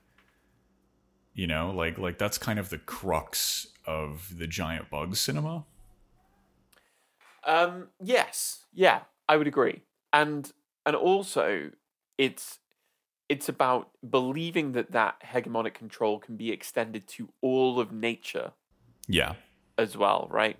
[1.34, 5.64] You know, like like that's kind of the crux of the giant bug cinema.
[7.44, 8.64] Um yes.
[8.72, 9.82] Yeah, I would agree.
[10.12, 10.52] And
[10.86, 11.72] and also
[12.18, 12.60] it's
[13.28, 18.52] it's about believing that that hegemonic control can be extended to all of nature.
[19.08, 19.34] Yeah.
[19.76, 20.56] As well, right?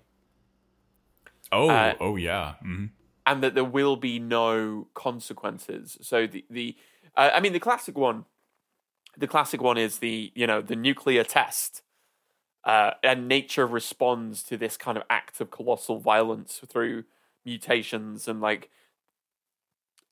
[1.51, 2.55] Oh, uh, oh yeah.
[2.63, 2.85] Mm-hmm.
[3.25, 5.97] And that there will be no consequences.
[6.01, 6.75] So the the
[7.15, 8.25] uh, I mean the classic one,
[9.17, 11.81] the classic one is the you know the nuclear test,
[12.63, 17.05] uh, and nature responds to this kind of act of colossal violence through
[17.45, 18.69] mutations and like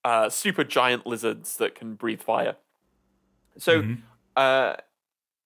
[0.04, 2.56] uh, super giant lizards that can breathe fire.
[3.58, 3.94] So, mm-hmm.
[4.36, 4.76] uh,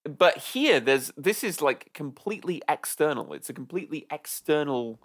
[0.03, 3.33] but here there's this is like completely external.
[3.33, 4.99] It's a completely external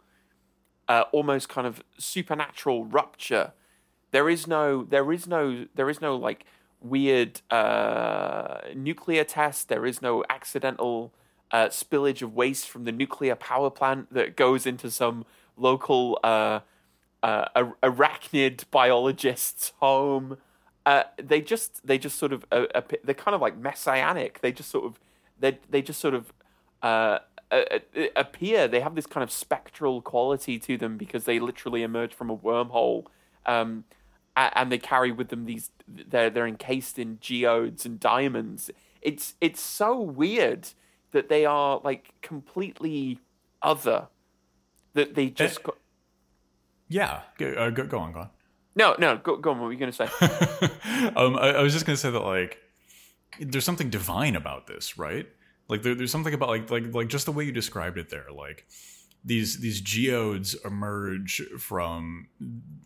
[0.88, 3.52] uh, almost kind of supernatural rupture.
[4.10, 6.44] There is no, there is no, there is no like
[6.80, 9.68] weird uh, nuclear test.
[9.68, 11.12] There is no accidental
[11.50, 15.24] uh, spillage of waste from the nuclear power plant that goes into some
[15.56, 16.60] local uh,
[17.22, 17.46] uh,
[17.82, 20.38] arachnid biologist's home.
[20.84, 22.66] Uh, they just they just sort of uh,
[23.04, 24.40] they're kind of like messianic.
[24.40, 24.98] They just sort of
[25.38, 26.32] they they just sort of
[27.52, 27.78] uh,
[28.16, 28.66] appear.
[28.66, 32.36] They have this kind of spectral quality to them because they literally emerge from a
[32.36, 33.06] wormhole.
[33.46, 33.84] Um,
[34.34, 38.70] and they carry with them these they're they're encased in geodes and diamonds.
[39.02, 40.70] It's it's so weird
[41.12, 43.20] that they are like completely
[43.60, 44.08] other.
[44.94, 45.72] That they just uh,
[46.88, 47.22] yeah.
[47.38, 48.30] Go, uh, go, go on, go on.
[48.74, 49.58] No, no, go, go on.
[49.58, 50.04] What were you going to say?
[51.16, 52.58] um, I, I was just going to say that like
[53.40, 55.26] there's something divine about this, right?
[55.68, 58.26] Like there, there's something about like like like just the way you described it there,
[58.34, 58.66] like
[59.24, 62.28] these these geodes emerge from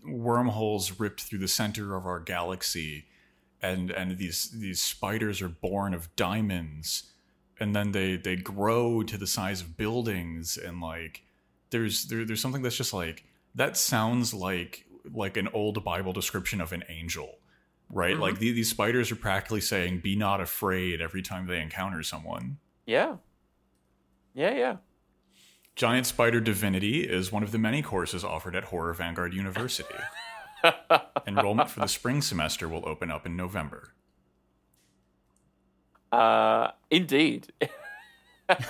[0.04, 3.06] wormholes ripped through the center of our galaxy
[3.62, 7.12] and and these these spiders are born of diamonds
[7.58, 11.22] and then they they grow to the size of buildings and like
[11.70, 16.60] there's there, there's something that's just like that sounds like like an old bible description
[16.60, 17.38] of an angel
[17.90, 18.22] right mm-hmm.
[18.22, 22.58] like the, these spiders are practically saying be not afraid every time they encounter someone
[22.86, 23.16] yeah
[24.34, 24.76] yeah yeah
[25.76, 29.94] Giant Spider Divinity is one of the many courses offered at Horror Vanguard University.
[31.26, 33.92] Enrollment for the spring semester will open up in November.
[36.10, 37.52] Uh, indeed.
[38.48, 38.62] uh,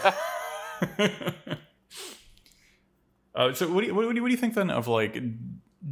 [3.52, 5.22] so, what do, you, what, do you, what do you think then of like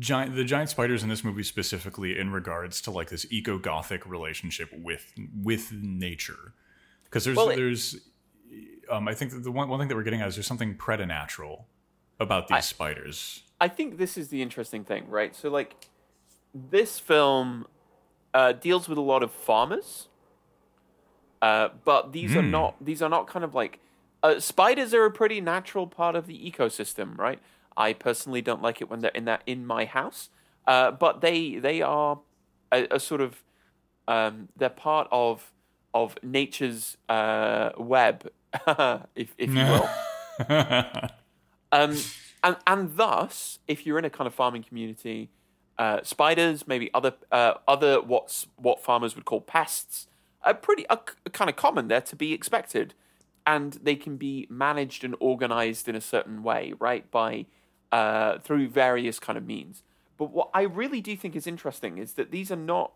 [0.01, 4.05] giant the giant spiders in this movie specifically in regards to like this eco gothic
[4.05, 6.55] relationship with with nature?
[7.05, 8.01] Because there's well, there's
[8.91, 11.67] um, I think the one, one thing that we're getting at is there's something preternatural
[12.21, 13.43] about these I, spiders.
[13.61, 15.35] I think this is the interesting thing, right?
[15.35, 15.89] So, like,
[16.55, 17.67] this film
[18.33, 20.09] uh, deals with a lot of farmers,
[21.43, 22.37] uh, but these mm.
[22.37, 22.51] are hmm.
[22.51, 23.81] not these are not kind of like
[24.23, 27.39] uh, spiders are a pretty natural part of the ecosystem, right?
[27.77, 30.31] I personally don't like it when they're in that in my house,
[30.67, 32.21] uh, but they they are
[32.73, 33.43] a, a sort of
[34.09, 35.53] um, they're part of
[35.93, 38.31] of nature's uh, web
[39.15, 39.89] if, if you will.
[41.73, 41.97] um,
[42.43, 45.31] and, and thus, if you're in a kind of farming community,
[45.79, 50.07] uh, spiders, maybe other uh, other what's what farmers would call pests,
[50.43, 51.01] are pretty are
[51.33, 51.89] kind of common.
[51.89, 52.95] They're to be expected,
[53.47, 57.11] and they can be managed and organized in a certain way, right?
[57.11, 57.47] By
[57.91, 59.83] uh, through various kind of means.
[60.17, 62.93] But what I really do think is interesting is that these are not.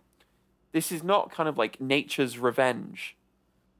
[0.70, 3.16] This is not kind of like nature's revenge,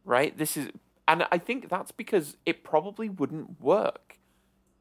[0.04, 0.36] right?
[0.36, 0.70] This is
[1.08, 4.18] and I think that's because it probably wouldn't work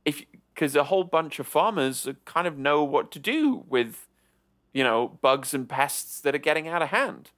[0.03, 4.07] if because a whole bunch of farmers kind of know what to do with
[4.73, 7.31] you know bugs and pests that are getting out of hand.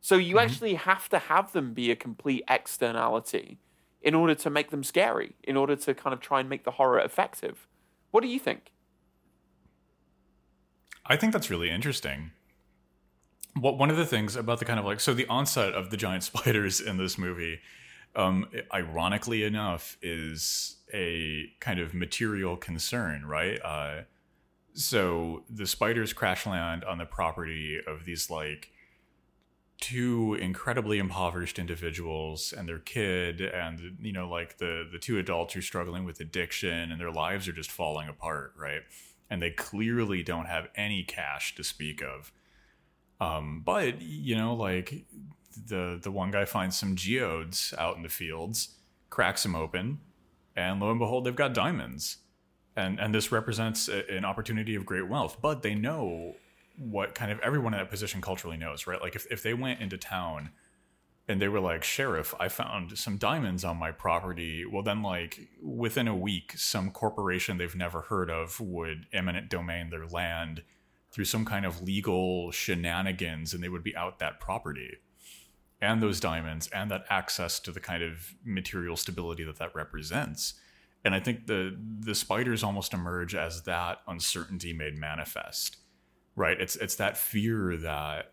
[0.00, 0.44] So you mm-hmm.
[0.44, 3.58] actually have to have them be a complete externality
[4.02, 6.72] in order to make them scary, in order to kind of try and make the
[6.72, 7.68] horror effective.
[8.10, 8.72] What do you think?
[11.06, 12.32] I think that's really interesting.
[13.54, 15.96] What one of the things about the kind of like so the onset of the
[15.96, 17.60] giant spiders in this movie
[18.16, 23.58] um, ironically enough, is a kind of material concern, right?
[23.64, 24.02] Uh,
[24.74, 28.70] so the spiders crash land on the property of these like
[29.80, 35.56] two incredibly impoverished individuals and their kid and you know like the the two adults
[35.56, 38.82] are struggling with addiction and their lives are just falling apart right
[39.30, 42.30] and they clearly don't have any cash to speak of
[43.20, 45.06] um, but you know like
[45.66, 48.76] the the one guy finds some geodes out in the fields,
[49.08, 50.00] cracks them open,
[50.56, 52.18] and lo and behold, they've got diamonds.
[52.76, 55.38] And and this represents a, an opportunity of great wealth.
[55.40, 56.36] But they know
[56.78, 59.00] what kind of everyone in that position culturally knows, right?
[59.00, 60.50] Like if, if they went into town
[61.28, 64.64] and they were like, Sheriff, I found some diamonds on my property.
[64.64, 69.90] Well, then, like, within a week, some corporation they've never heard of would eminent domain
[69.90, 70.62] their land
[71.12, 74.98] through some kind of legal shenanigans and they would be out that property
[75.82, 80.54] and those diamonds and that access to the kind of material stability that that represents.
[81.02, 85.78] And i think the the spiders almost emerge as that uncertainty made manifest
[86.36, 86.60] right?
[86.60, 88.32] It's it's that fear that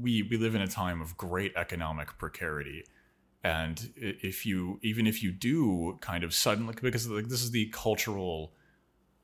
[0.00, 2.84] we we live in a time of great economic precarity.
[3.42, 7.66] And if you even if you do kind of suddenly because like this is the
[7.66, 8.52] cultural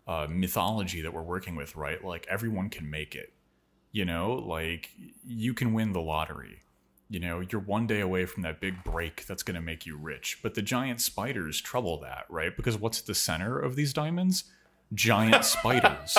[0.06, 2.02] uh, mythology that we're working with right?
[2.02, 3.34] Like everyone can make it
[3.90, 4.34] you know?
[4.34, 4.90] Like
[5.24, 6.62] you can win the lottery
[7.10, 9.96] you know, you're one day away from that big break that's going to make you
[9.96, 10.38] rich.
[10.42, 12.54] But the giant spiders trouble that, right?
[12.54, 14.44] Because what's at the center of these diamonds?
[14.92, 16.16] Giant spiders.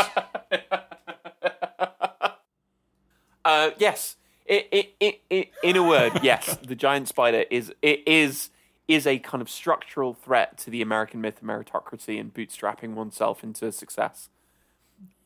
[3.46, 4.16] Uh, yes.
[4.46, 6.58] It, it, it, it, in a word, yes.
[6.66, 8.50] The giant spider is it is
[8.88, 13.44] is a kind of structural threat to the American myth of meritocracy and bootstrapping oneself
[13.44, 14.30] into success.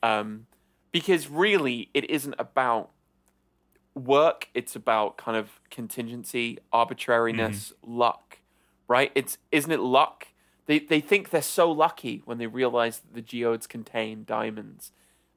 [0.03, 0.47] Um,
[0.91, 2.91] because really, it isn't about
[3.95, 7.97] work; it's about kind of contingency, arbitrariness, mm-hmm.
[7.97, 8.39] luck.
[8.87, 9.11] Right?
[9.15, 10.27] It's isn't it luck?
[10.65, 14.91] They they think they're so lucky when they realize that the geodes contain diamonds.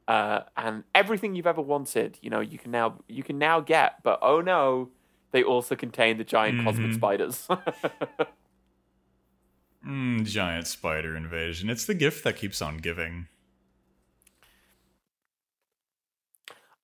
[0.09, 4.03] Uh, and everything you've ever wanted, you know, you can now you can now get.
[4.03, 4.91] But oh no,
[5.33, 6.67] they also contain the giant mm-hmm.
[6.67, 7.49] cosmic spiders.
[9.87, 11.69] mm, giant spider invasion.
[11.69, 13.29] It's the gift that keeps on giving.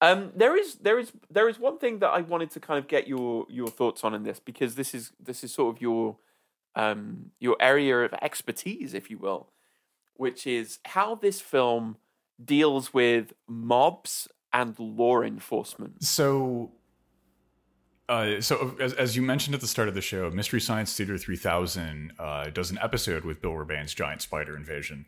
[0.02, 2.88] Um, there is there is there is one thing that I wanted to kind of
[2.88, 6.16] get your your thoughts on in this because this is this is sort of your
[6.74, 9.52] um your area of expertise, if you will,
[10.14, 11.98] which is how this film
[12.44, 16.02] deals with mobs and law enforcement.
[16.02, 16.72] So
[18.08, 21.16] uh, so as, as, you mentioned at the start of the show, Mystery Science Theater
[21.16, 25.06] 3000 uh, does an episode with Bill Rebane's giant spider invasion.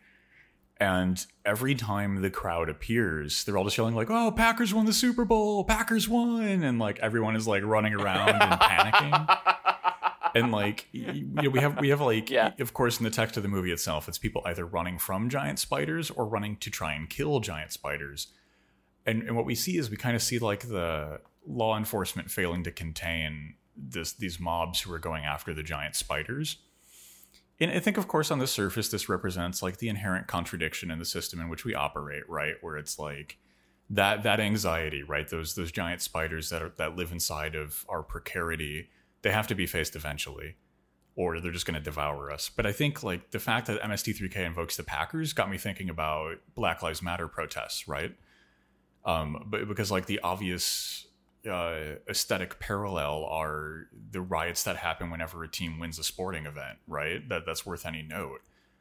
[0.85, 4.93] And every time the crowd appears, they're all just yelling like, "Oh, Packers won the
[4.93, 5.65] Super Bowl!
[5.65, 9.39] Packers won!" And like everyone is like running around and panicking.
[10.37, 12.51] And like you know, we have we have like yeah.
[12.59, 15.61] of course in the text of the movie itself, it's people either running from giant
[15.61, 18.33] spiders or running to try and kill giant spiders.
[19.07, 22.65] And and what we see is we kind of see like the law enforcement failing
[22.65, 26.57] to contain this these mobs who are going after the giant spiders
[27.61, 30.99] and I think, of course, on the surface, this represents like the inherent contradiction in
[30.99, 32.55] the system in which we operate, right?
[32.61, 33.39] Where it's like
[33.91, 35.29] that that anxiety, right?
[35.29, 38.89] Those those giant spiders that are, that live inside of our precarity,
[39.23, 40.57] they have to be faced eventually,
[41.15, 42.51] or they're just going to devour us.
[42.55, 46.39] But I think like the fact that MST3K invokes the Packers got me thinking about
[46.55, 48.15] Black Lives Matter protests, right?
[49.05, 51.07] Um, but because like the obvious
[51.47, 56.79] uh, aesthetic parallel are the riots that happen whenever a team wins a sporting event,
[56.87, 57.29] right?
[57.29, 58.41] That that's worth any note.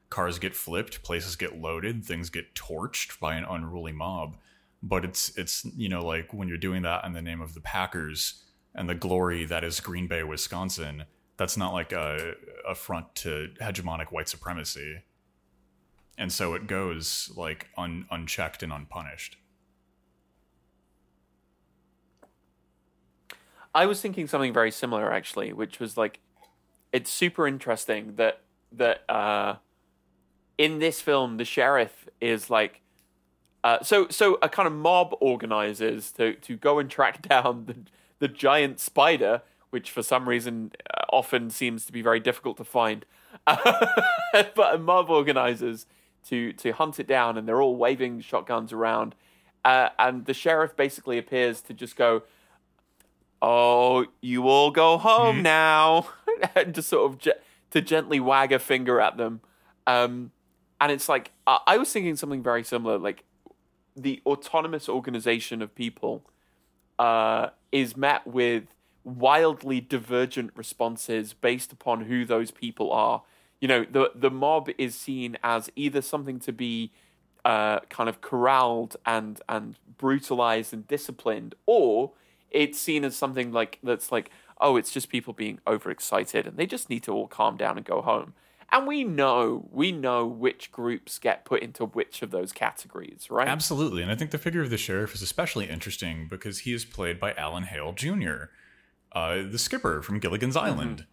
[0.09, 4.37] Cars get flipped, places get loaded, things get torched by an unruly mob.
[4.81, 7.61] But it's it's you know like when you're doing that in the name of the
[7.61, 8.43] Packers
[8.75, 11.05] and the glory that is Green Bay, Wisconsin.
[11.37, 12.33] That's not like a
[12.67, 15.01] affront to hegemonic white supremacy.
[16.17, 19.37] And so it goes like un, unchecked and unpunished.
[23.75, 26.19] I was thinking something very similar actually, which was like
[26.91, 29.55] it's super interesting that that uh,
[30.57, 32.81] in this film the sheriff is like
[33.63, 37.75] uh, so so a kind of mob organizes to to go and track down the
[38.19, 42.63] the giant spider, which for some reason uh, often seems to be very difficult to
[42.63, 43.05] find.
[43.45, 45.85] but a mob organizes
[46.27, 49.15] to to hunt it down, and they're all waving shotguns around.
[49.65, 52.23] Uh, and the sheriff basically appears to just go,
[53.43, 55.43] oh, you all go home mm-hmm.
[55.43, 56.07] now,
[56.55, 57.39] and just sort of ge-
[57.71, 59.41] to gently wag a finger at them.
[59.85, 60.31] Um,
[60.79, 63.25] and it's like I-, I was thinking something very similar, like
[63.95, 66.23] the autonomous organization of people
[66.97, 68.63] uh, is met with
[69.03, 73.23] wildly divergent responses based upon who those people are.
[73.59, 76.91] You know, the the mob is seen as either something to be
[77.43, 82.11] uh, kind of corralled and and brutalized and disciplined, or
[82.53, 84.29] it's seen as something like that's like,
[84.61, 87.85] oh, it's just people being overexcited and they just need to all calm down and
[87.85, 88.33] go home.
[88.71, 93.47] And we know, we know which groups get put into which of those categories, right?
[93.47, 94.01] Absolutely.
[94.01, 97.19] And I think the figure of the sheriff is especially interesting because he is played
[97.19, 98.45] by Alan Hale Jr.,
[99.11, 100.65] uh, the skipper from Gilligan's mm-hmm.
[100.65, 100.97] Island.
[100.97, 101.09] Mm-hmm.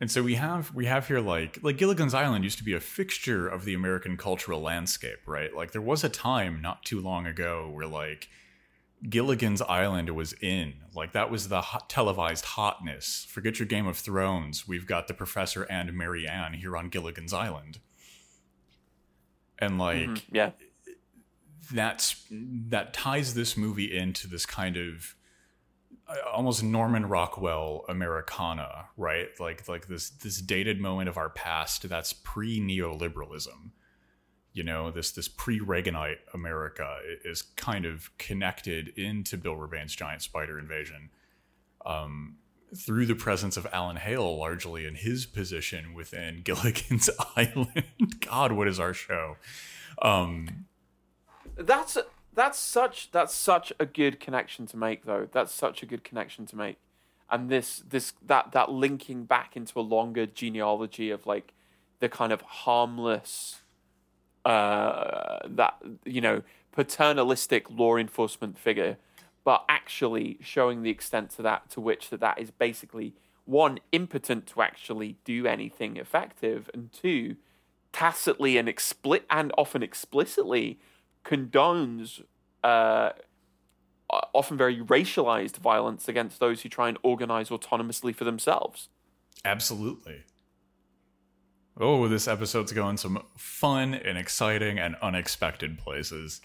[0.00, 2.80] And so we have we have here like like Gilligan's Island used to be a
[2.80, 5.54] fixture of the American cultural landscape, right?
[5.54, 8.30] Like there was a time not too long ago where like
[9.08, 10.74] Gilligan's Island was in.
[10.94, 13.26] Like that was the hot, televised hotness.
[13.28, 14.68] Forget your Game of Thrones.
[14.68, 17.78] We've got the Professor and Mary Ann here on Gilligan's Island.
[19.58, 20.34] And like mm-hmm.
[20.34, 20.50] yeah.
[21.72, 25.14] That's that ties this movie into this kind of
[26.08, 29.28] uh, almost Norman Rockwell Americana, right?
[29.38, 33.70] Like like this this dated moment of our past that's pre neoliberalism
[34.52, 40.58] you know this this pre-Reaganite America is kind of connected into Bill Rebane's giant spider
[40.58, 41.10] invasion
[41.86, 42.36] um,
[42.76, 47.84] through the presence of Alan Hale, largely in his position within Gilligan's Island.
[48.20, 49.36] God, what is our show?
[50.02, 50.66] Um,
[51.56, 51.96] that's
[52.34, 55.28] that's such that's such a good connection to make, though.
[55.30, 56.78] That's such a good connection to make,
[57.30, 61.52] and this this that that linking back into a longer genealogy of like
[62.00, 63.60] the kind of harmless
[64.44, 68.96] uh, that you know paternalistic law enforcement figure,
[69.44, 73.14] but actually showing the extent to that to which that that is basically
[73.44, 77.36] one impotent to actually do anything effective, and two
[77.92, 80.78] tacitly and expli- and often explicitly
[81.24, 82.22] condones
[82.62, 83.10] uh,
[84.34, 88.88] often very racialized violence against those who try and organize autonomously for themselves.
[89.44, 90.24] Absolutely.
[91.78, 96.40] Oh, this episode's going some fun and exciting and unexpected places.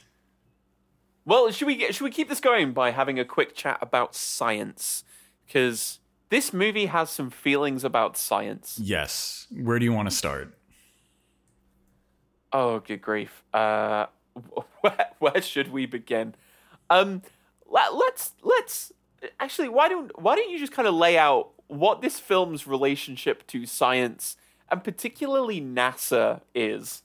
[1.26, 4.15] Well, should we get, should we keep this going by having a quick chat about
[4.15, 5.03] science?
[5.45, 5.99] Because
[6.30, 8.80] this movie has some feelings about science.
[8.82, 9.47] Yes.
[9.51, 10.55] Where do you want to start?
[12.53, 13.43] Oh, good grief!
[13.53, 14.05] Uh,
[14.82, 16.36] where where should we begin?
[16.89, 17.21] Um,
[17.69, 18.93] let, let's let's
[19.39, 23.45] actually why don't why don't you just kind of lay out what this film's relationship
[23.47, 24.38] to science
[24.70, 27.03] and particularly NASA is?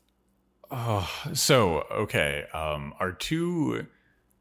[0.70, 2.44] Oh, so okay.
[2.52, 3.86] Um, our two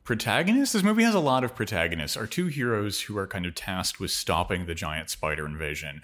[0.04, 0.74] protagonists.
[0.74, 2.18] This movie has a lot of protagonists.
[2.18, 6.02] Our two heroes who are kind of tasked with stopping the giant spider invasion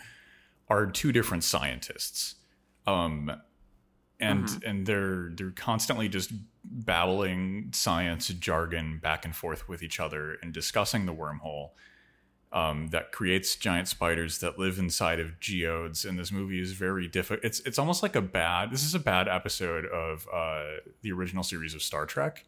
[0.68, 2.36] are two different scientists.
[2.86, 3.32] Um,
[4.20, 4.70] and mm-hmm.
[4.70, 6.32] and they're they're constantly just
[6.64, 11.72] babbling science jargon back and forth with each other and discussing the wormhole
[12.56, 16.06] um, that creates giant spiders that live inside of geodes.
[16.06, 17.44] And this movie is very difficult.
[17.44, 18.72] It's it's almost like a bad.
[18.72, 22.46] This is a bad episode of uh, the original series of Star Trek.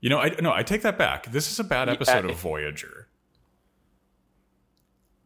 [0.00, 1.30] You know, I no, I take that back.
[1.30, 3.08] This is a bad episode of Voyager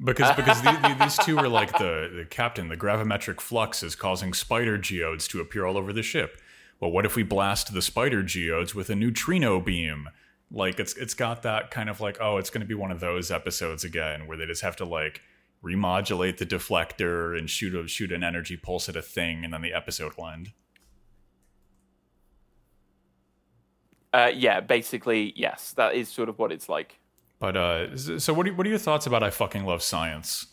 [0.03, 2.68] because because the, the, these two are like the the captain.
[2.68, 6.41] The gravimetric flux is causing spider geodes to appear all over the ship.
[6.80, 10.09] Well, what if we blast the spider geodes with a neutrino beam?
[10.51, 13.01] Like it's it's got that kind of like oh, it's going to be one of
[13.01, 15.20] those episodes again where they just have to like
[15.62, 19.62] remodulate the deflector and shoot a, shoot an energy pulse at a thing, and then
[19.62, 20.53] the episode will end.
[24.12, 26.99] Uh, yeah, basically, yes, that is sort of what it's like.
[27.38, 30.46] But uh, so what are, what are your thoughts about I fucking love science?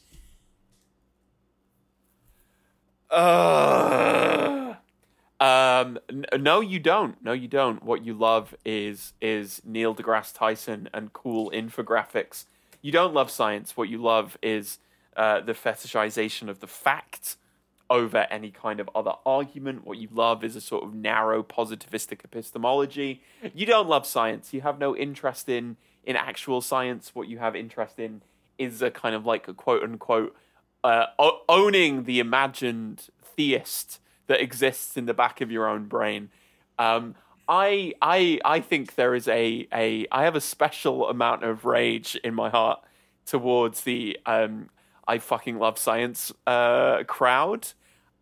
[3.10, 4.65] Uh,
[5.40, 7.22] um, n- no, you don't.
[7.24, 7.84] No, you don't.
[7.84, 12.46] What you love is is Neil deGrasse Tyson and cool infographics.
[12.82, 13.76] You don't love science.
[13.76, 14.80] What you love is
[15.16, 17.38] uh, the fetishization of the fact
[17.90, 19.86] over any kind of other argument.
[19.86, 23.22] What you love is a sort of narrow positivistic epistemology.
[23.54, 24.54] You don't love science.
[24.54, 28.22] You have no interest in in actual science, what you have interest in
[28.58, 30.36] is a kind of like a quote unquote
[30.84, 31.08] uh,
[31.50, 36.30] owning the imagined theist that exists in the back of your own brain.
[36.80, 37.16] Um,
[37.48, 42.16] I I I think there is a a I have a special amount of rage
[42.24, 42.80] in my heart
[43.26, 44.70] towards the um,
[45.08, 47.68] I fucking love science uh, crowd.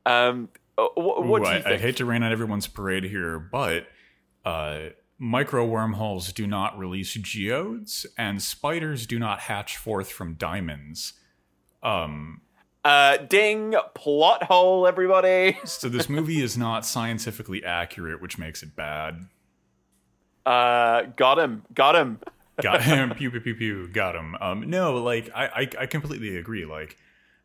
[0.06, 1.66] Um, what, what Ooh, do you I, think?
[1.68, 3.88] I hate to rain on everyone's parade here, but
[4.44, 11.14] uh, micro wormholes do not release geodes, and spiders do not hatch forth from diamonds.
[11.82, 12.42] Um,
[12.84, 15.58] uh, ding, plot hole, everybody.
[15.66, 19.28] so this movie is not scientifically accurate, which makes it bad.
[20.46, 22.20] Uh, got him, got him,
[22.62, 23.12] got him.
[23.16, 23.88] Pew pew pew pew.
[23.88, 24.36] Got him.
[24.42, 26.66] Um, no, like I, I, I completely agree.
[26.66, 26.98] Like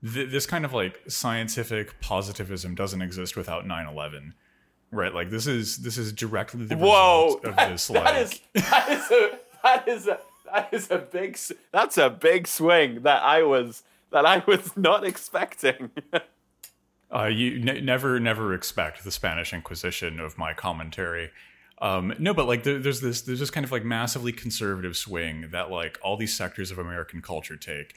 [0.03, 4.33] th- this kind of like scientific positivism doesn't exist without 9-11
[4.91, 7.87] Right, like this is this is directly the Whoa, result of that, this.
[7.89, 10.19] That like is, that is a that is a
[10.51, 11.39] that is a big
[11.73, 15.91] that's a big swing that I was that I was not expecting.
[17.15, 21.31] uh, you ne- never never expect the Spanish Inquisition of my commentary.
[21.81, 25.51] Um, no, but like there, there's this there's this kind of like massively conservative swing
[25.53, 27.95] that like all these sectors of American culture take,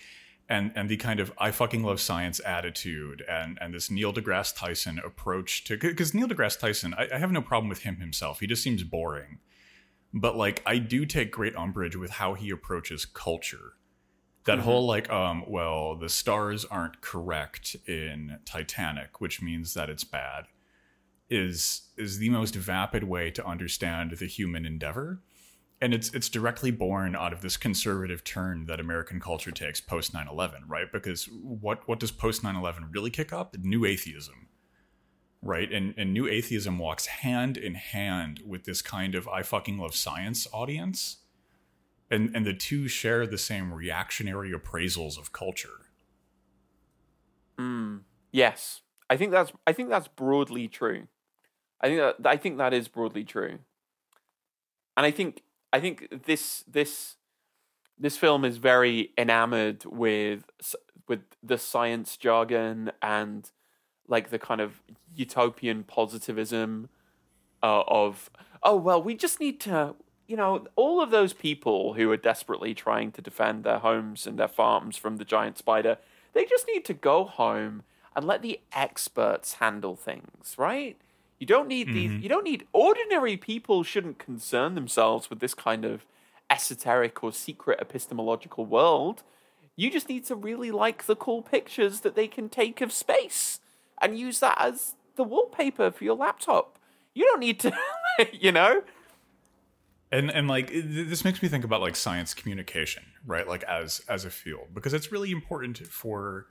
[0.47, 4.55] and and the kind of I fucking love science attitude and and this Neil deGrasse
[4.55, 8.39] Tyson approach to because Neil deGrasse Tyson I, I, have no problem with him himself
[8.39, 9.39] he just seems boring,
[10.13, 13.73] but like I do take great umbrage with how he approaches culture.
[14.45, 14.61] That mm-hmm.
[14.63, 20.45] whole like um well the stars aren't correct in Titanic, which means that it's bad,
[21.29, 25.21] is is the most vapid way to understand the human endeavor
[25.81, 30.13] and it's it's directly born out of this conservative turn that American culture takes post
[30.13, 30.91] 9/11, right?
[30.91, 33.57] Because what what does post 9/11 really kick up?
[33.57, 34.47] New atheism.
[35.41, 35.71] Right?
[35.71, 39.95] And and new atheism walks hand in hand with this kind of I fucking love
[39.95, 41.17] science audience.
[42.11, 45.87] And and the two share the same reactionary appraisals of culture.
[47.57, 48.01] Mm,
[48.31, 48.81] yes.
[49.09, 51.07] I think that's I think that's broadly true.
[51.81, 53.59] I think that I think that is broadly true.
[54.95, 55.43] And I think
[55.73, 57.15] I think this this
[57.97, 60.43] this film is very enamored with
[61.07, 63.49] with the science jargon and
[64.07, 64.81] like the kind of
[65.15, 66.89] utopian positivism
[67.63, 68.29] uh, of
[68.63, 69.95] oh well we just need to
[70.31, 74.39] you know, all of those people who are desperately trying to defend their homes and
[74.39, 75.97] their farms from the giant spider,
[76.31, 77.83] they just need to go home
[78.15, 80.95] and let the experts handle things, right?
[81.37, 81.95] You don't need mm-hmm.
[81.95, 82.23] these.
[82.23, 83.83] You don't need ordinary people.
[83.83, 86.05] Shouldn't concern themselves with this kind of
[86.49, 89.23] esoteric or secret epistemological world.
[89.75, 93.59] You just need to really like the cool pictures that they can take of space
[94.01, 96.77] and use that as the wallpaper for your laptop.
[97.13, 97.73] You don't need to,
[98.31, 98.83] you know.
[100.11, 103.47] And and like this makes me think about like science communication, right?
[103.47, 106.47] Like as as a field because it's really important for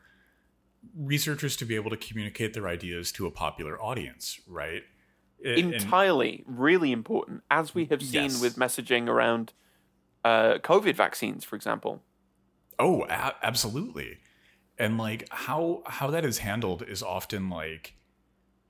[0.96, 4.82] researchers to be able to communicate their ideas to a popular audience, right?
[5.42, 8.40] Entirely, and, really important, as we have seen yes.
[8.40, 9.54] with messaging around
[10.24, 12.02] uh, COVID vaccines, for example.
[12.78, 14.18] Oh, a- absolutely.
[14.78, 17.94] And like how how that is handled is often like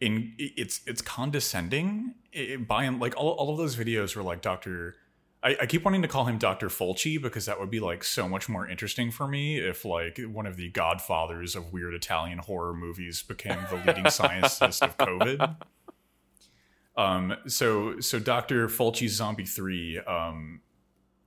[0.00, 4.40] in it's it's condescending it, by and like all, all of those videos were like
[4.40, 4.96] Dr.
[5.42, 6.68] I, I, keep wanting to call him Dr.
[6.68, 10.46] Fulci because that would be like so much more interesting for me if like one
[10.46, 15.56] of the godfathers of weird Italian horror movies became the leading scientist of COVID.
[16.96, 18.68] Um, so so Dr.
[18.68, 20.60] Fulci's Zombie Three, um,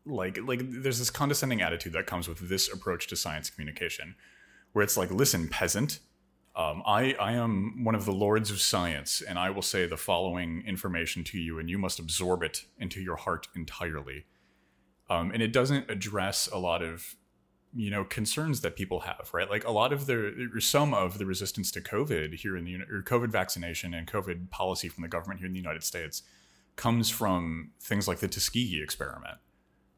[0.06, 4.16] like like there's this condescending attitude that comes with this approach to science communication,
[4.74, 6.00] where it's like, listen, peasant,
[6.56, 9.98] um, I, I am one of the lords of science, and I will say the
[9.98, 14.26] following information to you, and you must absorb it into your heart entirely.
[15.10, 17.16] Um, and it doesn't address a lot of,
[17.74, 19.50] you know, concerns that people have, right?
[19.50, 23.02] Like a lot of the, some of the resistance to COVID here in the, or
[23.02, 26.22] COVID vaccination and COVID policy from the government here in the United States
[26.76, 29.40] comes from things like the Tuskegee experiment.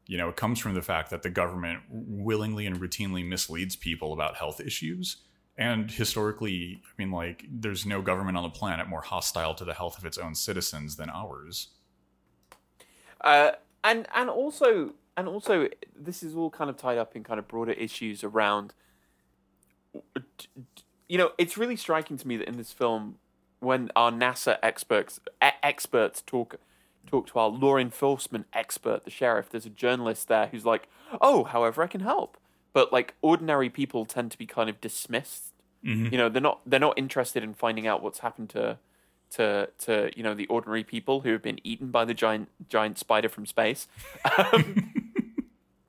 [0.06, 4.12] You know, it comes from the fact that the government willingly and routinely misleads people
[4.14, 5.18] about health issues
[5.58, 9.74] and historically, I mean, like, there's no government on the planet more hostile to the
[9.74, 11.68] health of its own citizens than ours.
[13.22, 13.52] Uh,
[13.82, 17.48] and and also and also, this is all kind of tied up in kind of
[17.48, 18.74] broader issues around.
[21.08, 23.16] You know, it's really striking to me that in this film,
[23.60, 26.56] when our NASA experts experts talk
[27.06, 30.88] talk to our law enforcement expert, the sheriff, there's a journalist there who's like,
[31.20, 32.36] "Oh, however, I can help."
[32.76, 35.54] But like ordinary people tend to be kind of dismissed.
[35.82, 36.12] Mm-hmm.
[36.12, 38.76] You know, they're not they're not interested in finding out what's happened to
[39.30, 42.98] to to you know the ordinary people who have been eaten by the giant giant
[42.98, 43.88] spider from space.
[44.36, 44.92] Um,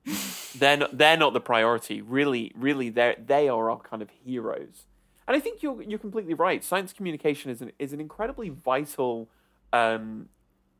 [0.54, 2.00] they're not, they're not the priority.
[2.00, 4.86] Really, really, they they are our kind of heroes.
[5.26, 6.64] And I think you're you're completely right.
[6.64, 9.28] Science communication is an is an incredibly vital
[9.74, 10.30] um,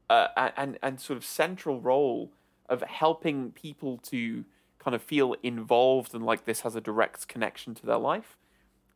[0.08, 2.32] uh, and and sort of central role
[2.66, 4.46] of helping people to
[4.78, 8.36] kind of feel involved and like this has a direct connection to their life.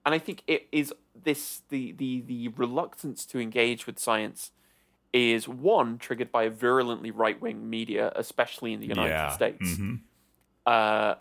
[0.04, 4.50] And I think it is this the the the reluctance to engage with science
[5.12, 9.30] is one triggered by a virulently right wing media, especially in the United yeah.
[9.30, 9.94] States, mm-hmm.
[10.66, 11.14] uh,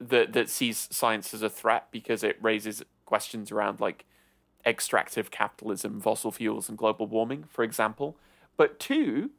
[0.00, 4.04] that that sees science as a threat because it raises questions around like
[4.64, 8.16] extractive capitalism, fossil fuels, and global warming, for example.
[8.56, 9.30] But two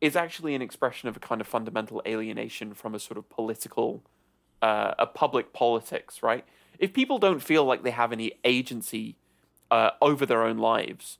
[0.00, 4.02] is actually an expression of a kind of fundamental alienation from a sort of political
[4.62, 6.44] uh, a public politics, right?
[6.78, 9.16] If people don't feel like they have any agency
[9.70, 11.18] uh, over their own lives,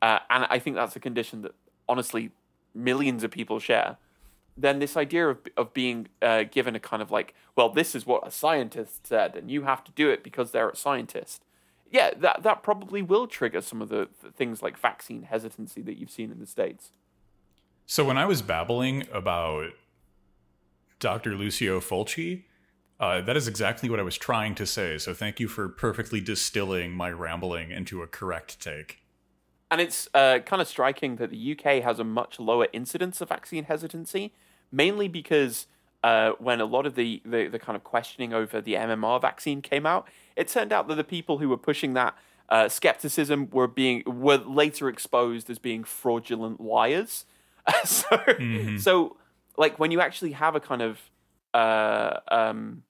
[0.00, 1.54] uh, and I think that's a condition that
[1.88, 2.30] honestly
[2.74, 3.96] millions of people share,
[4.56, 8.06] then this idea of of being uh, given a kind of like, well, this is
[8.06, 11.44] what a scientist said, and you have to do it because they're a scientist.
[11.90, 15.96] Yeah, that that probably will trigger some of the, the things like vaccine hesitancy that
[15.96, 16.90] you've seen in the states.
[17.90, 19.70] So when I was babbling about
[21.00, 21.34] Dr.
[21.34, 22.42] Lucio Fulci,
[23.00, 24.98] uh, that is exactly what I was trying to say.
[24.98, 28.98] So thank you for perfectly distilling my rambling into a correct take.
[29.70, 33.30] And it's uh, kind of striking that the UK has a much lower incidence of
[33.30, 34.34] vaccine hesitancy,
[34.70, 35.66] mainly because
[36.04, 39.62] uh, when a lot of the, the, the, kind of questioning over the MMR vaccine
[39.62, 42.14] came out, it turned out that the people who were pushing that
[42.50, 47.24] uh, skepticism were being were later exposed as being fraudulent liars.
[47.84, 48.78] so, mm-hmm.
[48.78, 49.16] so
[49.56, 50.98] like when you actually have a kind of
[51.54, 52.82] uh, um,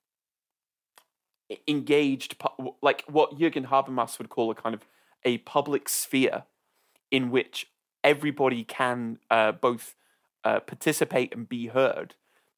[1.67, 2.37] engaged,
[2.83, 4.85] like what Jürgen Habermas would call a kind of
[5.25, 6.45] a public sphere
[7.11, 7.71] in which
[8.05, 9.95] everybody can uh, both
[10.45, 12.15] uh, participate and be heard,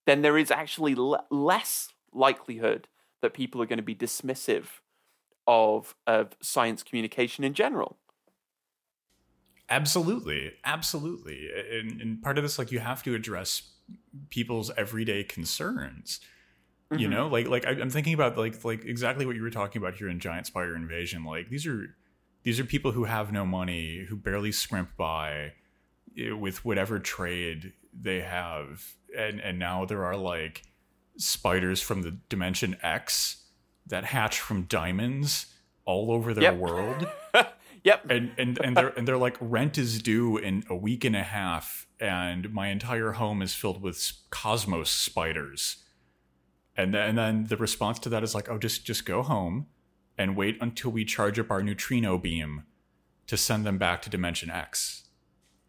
[0.06, 2.88] then there is actually l- less likelihood
[3.22, 4.80] that people are going to be dismissive
[5.46, 7.96] of of science communication in general.
[9.70, 13.70] Absolutely, absolutely, and, and part of this, like, you have to address
[14.30, 16.20] people's everyday concerns
[16.90, 17.10] you mm-hmm.
[17.10, 17.28] know?
[17.28, 20.08] Like like I, am thinking about like like exactly what you were talking about here
[20.08, 21.24] in giant spider invasion.
[21.24, 21.94] Like these are
[22.42, 25.52] these are people who have no money who barely scrimp by
[26.18, 30.62] eh, with whatever trade they have, and and now there are like
[31.16, 33.44] spiders from the dimension X
[33.86, 35.46] that hatch from diamonds
[35.84, 36.56] all over their Yep.
[36.56, 37.08] world
[37.84, 38.10] Yep.
[38.10, 41.22] and and and they're and they're like rent is due in a week and a
[41.22, 45.78] half and my entire home is filled with cosmos spiders
[46.76, 49.66] and then, and then the response to that is like oh just just go home
[50.18, 52.64] and wait until we charge up our neutrino beam
[53.26, 55.04] to send them back to dimension x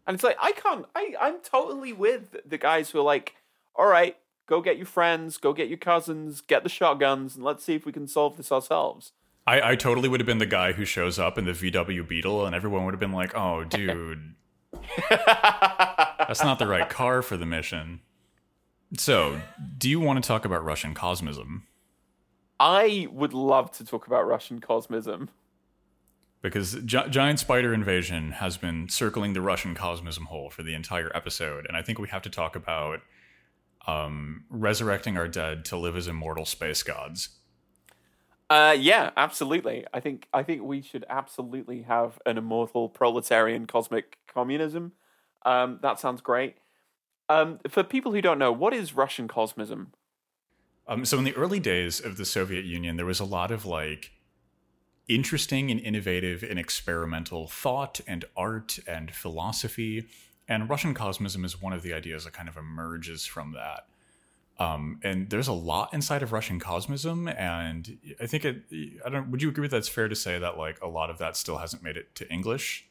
[0.06, 0.86] And it's like I can't.
[0.94, 3.36] I I'm totally with the guys who are like,
[3.74, 7.64] all right, go get your friends, go get your cousins, get the shotguns, and let's
[7.64, 9.12] see if we can solve this ourselves.
[9.46, 12.46] I, I totally would have been the guy who shows up in the VW Beetle,
[12.46, 14.34] and everyone would have been like, "Oh, dude,
[14.98, 18.00] that's not the right car for the mission."
[18.96, 19.40] So,
[19.78, 21.62] do you want to talk about Russian cosmism?
[22.60, 25.28] I would love to talk about Russian cosmism.
[26.42, 31.10] because Gi- giant spider invasion has been circling the Russian cosmism hole for the entire
[31.16, 33.00] episode, and I think we have to talk about
[33.86, 37.30] um, resurrecting our dead to live as immortal space gods.
[38.52, 39.86] Uh, yeah, absolutely.
[39.94, 44.92] I think I think we should absolutely have an immortal proletarian cosmic communism.
[45.46, 46.56] Um, that sounds great.
[47.30, 49.86] Um, for people who don't know, what is Russian cosmism?
[50.86, 53.64] Um, so in the early days of the Soviet Union, there was a lot of
[53.64, 54.10] like
[55.08, 60.08] interesting and innovative and experimental thought and art and philosophy,
[60.46, 63.86] and Russian cosmism is one of the ideas that kind of emerges from that.
[64.62, 68.62] Um, and there's a lot inside of Russian cosmism, and I think it.
[69.04, 69.30] I don't.
[69.30, 69.76] Would you agree that?
[69.76, 72.28] It's fair to say that like a lot of that still hasn't made it to
[72.30, 72.86] English.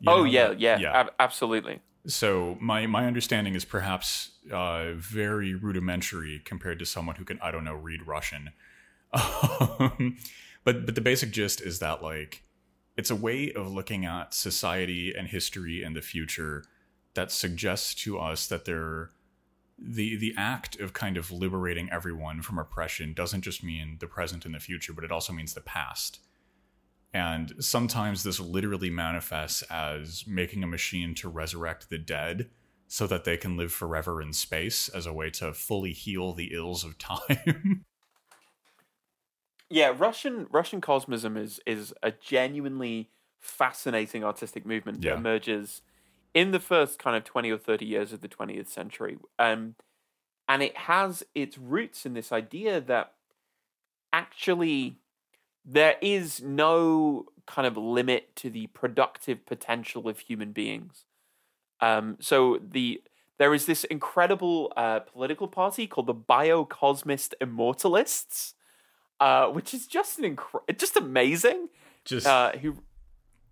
[0.00, 1.80] You oh know, yeah, that- yeah, ab- absolutely.
[2.06, 7.50] so my my understanding is perhaps uh, very rudimentary compared to someone who can I
[7.50, 8.50] don't know read Russian.
[9.12, 10.16] Um,
[10.64, 12.42] but but the basic gist is that like
[12.96, 16.64] it's a way of looking at society and history and the future
[17.14, 19.10] that suggests to us that there
[19.78, 24.44] the the act of kind of liberating everyone from oppression doesn't just mean the present
[24.44, 26.20] and the future, but it also means the past.
[27.12, 32.50] And sometimes this literally manifests as making a machine to resurrect the dead
[32.88, 36.52] so that they can live forever in space as a way to fully heal the
[36.52, 37.84] ills of time.
[39.68, 43.10] Yeah, Russian Russian cosmism is is a genuinely
[43.40, 45.12] fascinating artistic movement Yeah.
[45.12, 45.82] that emerges
[46.36, 49.74] in the first kind of twenty or thirty years of the twentieth century, um,
[50.46, 53.14] and it has its roots in this idea that
[54.12, 54.98] actually
[55.64, 61.06] there is no kind of limit to the productive potential of human beings.
[61.80, 63.02] Um, so the
[63.38, 68.54] there is this incredible uh, political party called the Biocosmist Immortalists,
[69.20, 71.70] uh, which is just an incre- just amazing.
[72.04, 72.76] just Uh, who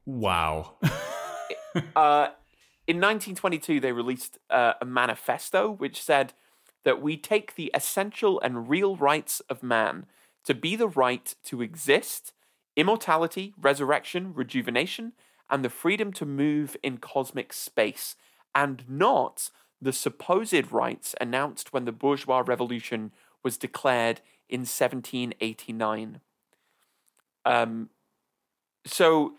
[0.04, 0.74] wow.
[2.86, 6.32] in 1922 they released uh, a manifesto which said
[6.84, 10.06] that we take the essential and real rights of man
[10.44, 12.32] to be the right to exist,
[12.76, 15.12] immortality, resurrection, rejuvenation,
[15.50, 18.16] and the freedom to move in cosmic space,
[18.54, 23.12] and not the supposed rights announced when the bourgeois revolution
[23.42, 26.20] was declared in 1789.
[27.44, 27.90] Um,
[28.86, 29.34] so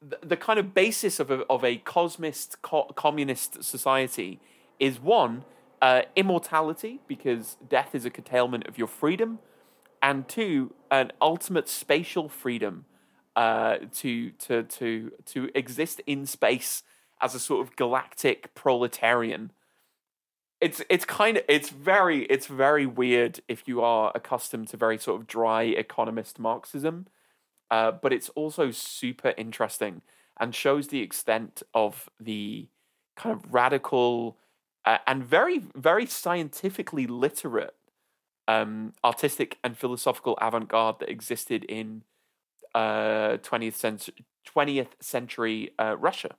[0.00, 4.40] the, kind of basis of a, of a cosmist co- communist society
[4.78, 5.44] is one
[5.82, 9.38] uh, immortality because death is a curtailment of your freedom
[10.02, 12.84] and two an ultimate spatial freedom
[13.36, 16.82] uh, to to to to exist in space
[17.20, 19.52] as a sort of galactic proletarian.
[20.60, 24.98] It's it's kind of it's very it's very weird if you are accustomed to very
[24.98, 27.06] sort of dry economist marxism
[27.70, 30.02] uh, but it's also super interesting
[30.40, 32.68] and shows the extent of the
[33.16, 34.38] kind of radical
[34.84, 37.74] uh, and very very scientifically literate
[38.48, 42.04] um, artistic and philosophical avant-garde that existed in
[42.74, 44.14] uh, 20th century
[44.46, 46.36] 20th century uh, Russia.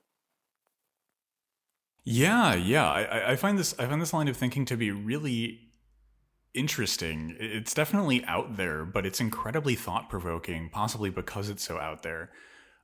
[2.04, 2.88] Yeah, yeah.
[2.90, 5.69] I- I find this I find this line of thinking to be really
[6.54, 7.36] interesting.
[7.38, 12.30] It's definitely out there, but it's incredibly thought provoking, possibly because it's so out there.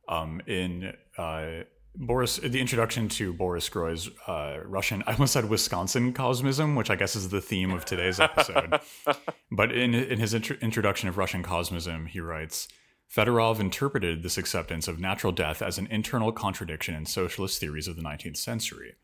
[0.08, 1.62] Um, in uh,
[1.96, 6.96] Boris, the introduction to Boris Groys uh, Russian, I almost said Wisconsin cosmism, which I
[6.96, 8.80] guess is the theme of today's episode.
[9.50, 12.68] but in in his intro- introduction of Russian cosmism, he writes.
[13.14, 17.94] Fedorov interpreted this acceptance of natural death as an internal contradiction in socialist theories of
[17.94, 18.96] the 19th century.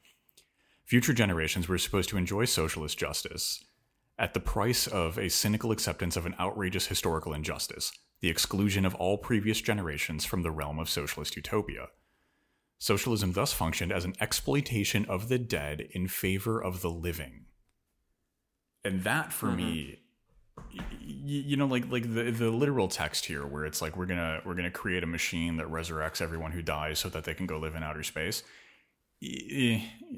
[0.84, 3.62] Future generations were supposed to enjoy socialist justice
[4.22, 8.94] at the price of a cynical acceptance of an outrageous historical injustice, the exclusion of
[8.94, 11.88] all previous generations from the realm of socialist utopia.
[12.78, 17.46] Socialism thus functioned as an exploitation of the dead in favor of the living.
[18.84, 19.56] And that for mm-hmm.
[19.56, 19.98] me
[21.00, 24.40] you know like like the the literal text here where it's like we're going to
[24.44, 27.46] we're going to create a machine that resurrects everyone who dies so that they can
[27.46, 28.42] go live in outer space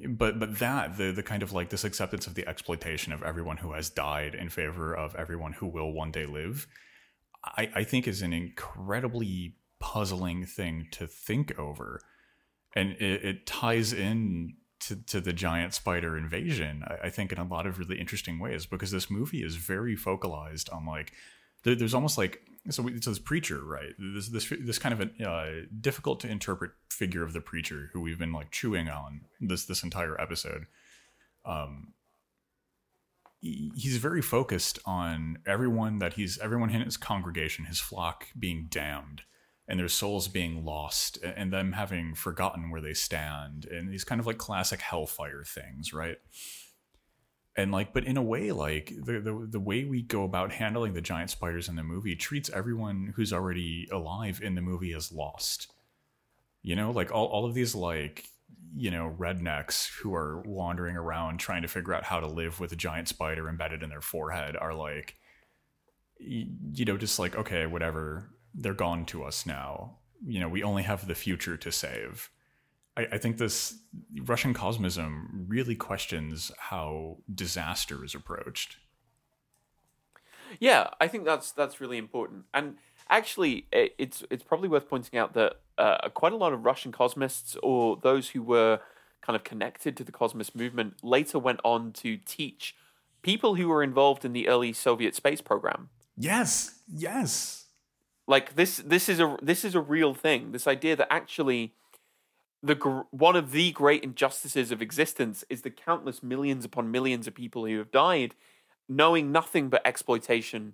[0.09, 3.59] but but that the the kind of like this acceptance of the exploitation of everyone
[3.59, 6.66] who has died in favor of everyone who will one day live
[7.44, 12.00] i i think is an incredibly puzzling thing to think over.
[12.74, 17.38] And it, it ties in to, to the giant spider invasion, I, I, think in
[17.38, 21.12] a lot of really interesting ways because this movie is very focalized on like
[21.64, 22.40] there, there's almost like
[22.71, 25.51] so we, it's this preacher right this this this kind of a uh,
[25.81, 29.83] difficult to interpret figure of the preacher who we've been like chewing on this this
[29.83, 30.67] entire episode.
[31.45, 31.93] Um,
[33.41, 39.23] he's very focused on everyone that he's everyone in his congregation, his flock being damned
[39.69, 44.21] and their souls being lost and them having forgotten where they stand and these kind
[44.21, 46.19] of like classic hellfire things right
[47.57, 50.94] and like but in a way like the, the the way we go about handling
[50.94, 55.12] the giant spiders in the movie treats everyone who's already alive in the movie as
[55.12, 55.72] lost
[56.62, 58.24] you know like all, all of these like
[58.76, 62.72] you know rednecks who are wandering around trying to figure out how to live with
[62.72, 65.16] a giant spider embedded in their forehead are like
[66.18, 69.98] you know just like okay whatever they're gone to us now.
[70.24, 72.30] You know, we only have the future to save.
[72.97, 73.78] I, I think this
[74.22, 78.76] Russian cosmism really questions how disaster is approached.
[80.61, 82.45] Yeah, I think that's that's really important.
[82.55, 82.76] And
[83.11, 87.57] actually, it's it's probably worth pointing out that uh, quite a lot of Russian cosmists
[87.62, 88.80] or those who were
[89.22, 92.76] kind of connected to the cosmos movement later went on to teach
[93.22, 95.88] people who were involved in the early Soviet space program.
[96.16, 97.66] Yes, yes.
[98.26, 100.53] Like this, this is a this is a real thing.
[100.53, 101.74] This idea that actually,
[102.65, 107.35] the one of the great injustices of existence is the countless millions upon millions of
[107.35, 108.35] people who have died,
[108.89, 110.73] knowing nothing but exploitation,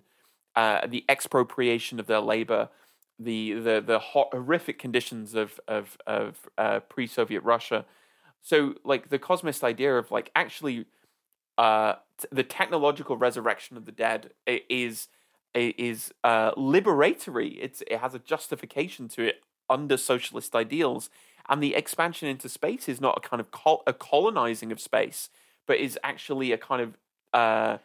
[0.55, 2.69] uh, the expropriation of their labor,
[3.19, 7.85] the the the horrific conditions of of of uh, pre-Soviet Russia.
[8.41, 10.85] So, like the cosmist idea of like actually,
[11.57, 15.09] uh, t- the technological resurrection of the dead is
[15.53, 17.57] is uh, liberatory.
[17.61, 21.09] It's it has a justification to it under socialist ideals,
[21.51, 25.29] and the expansion into space is not a kind of col- a colonizing of space,
[25.67, 26.97] but is actually a kind of
[27.33, 27.77] uh,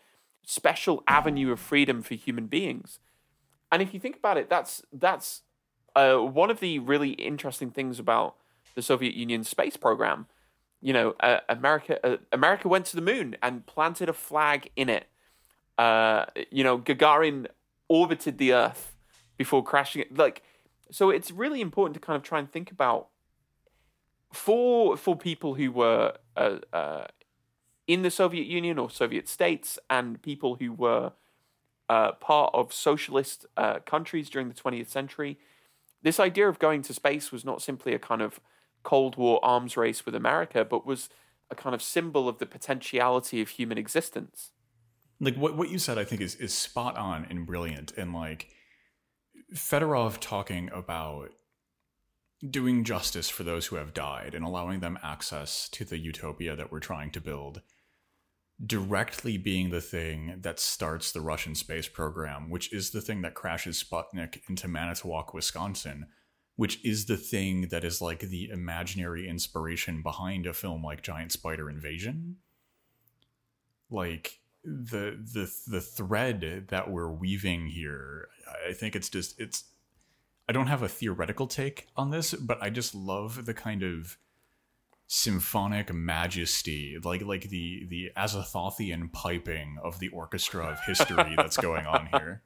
[0.45, 3.01] special avenue of freedom for human beings.
[3.73, 5.43] And if you think about it, that's that's
[5.97, 8.37] uh, one of the really interesting things about
[8.77, 10.27] the Soviet Union space program.
[10.81, 14.89] You know, uh, America uh, America went to the moon and planted a flag in
[14.89, 15.09] it.
[15.77, 17.49] Uh, you know, Gagarin
[17.89, 18.95] orbited the Earth
[19.37, 20.17] before crashing it.
[20.17, 20.45] Like,
[20.93, 23.09] so it's really important to kind of try and think about
[24.33, 27.07] for for people who were uh, uh,
[27.87, 31.13] in the Soviet Union or Soviet states and people who were
[31.89, 35.39] uh, part of socialist uh, countries during the 20th century.
[36.03, 38.41] This idea of going to space was not simply a kind of
[38.83, 41.09] Cold War arms race with America, but was
[41.51, 44.51] a kind of symbol of the potentiality of human existence
[45.21, 47.93] like what what you said, I think is is spot on and brilliant.
[47.97, 48.49] And like
[49.55, 51.31] Fedorov talking about
[52.51, 56.71] doing justice for those who have died and allowing them access to the utopia that
[56.71, 57.63] we're trying to build
[58.65, 63.35] directly being the thing that starts the Russian space program, which is the thing that
[63.35, 66.07] crashes Sputnik into Manitowoc, Wisconsin,
[66.57, 71.33] which is the thing that is like the imaginary inspiration behind a film like Giant
[71.33, 72.37] Spider Invasion.
[73.91, 78.29] Like the the the thread that we're weaving here
[78.69, 79.63] i think it's just it's
[80.49, 84.19] i don't have a theoretical take on this but i just love the kind of
[85.09, 91.87] symphonic majesty like like the the Azathothian piping of the orchestra of history that's going
[91.87, 92.43] on here.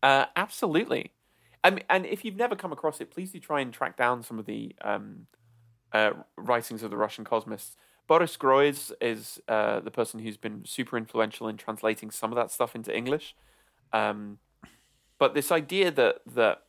[0.00, 1.12] Uh absolutely.
[1.64, 4.22] I mean, and if you've never come across it please do try and track down
[4.22, 5.26] some of the um
[5.92, 7.76] uh, writings of the russian cosmists.
[8.06, 12.50] Boris Groys is uh, the person who's been super influential in translating some of that
[12.50, 13.34] stuff into English.
[13.92, 14.38] Um,
[15.18, 16.62] but this idea that that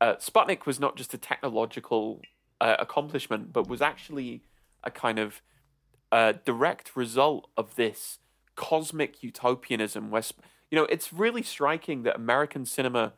[0.00, 2.20] uh, Sputnik was not just a technological
[2.60, 4.42] uh, accomplishment, but was actually
[4.82, 5.40] a kind of
[6.12, 8.18] uh, direct result of this
[8.54, 10.10] cosmic utopianism.
[10.10, 10.22] Where
[10.70, 13.12] you know, it's really striking that American cinema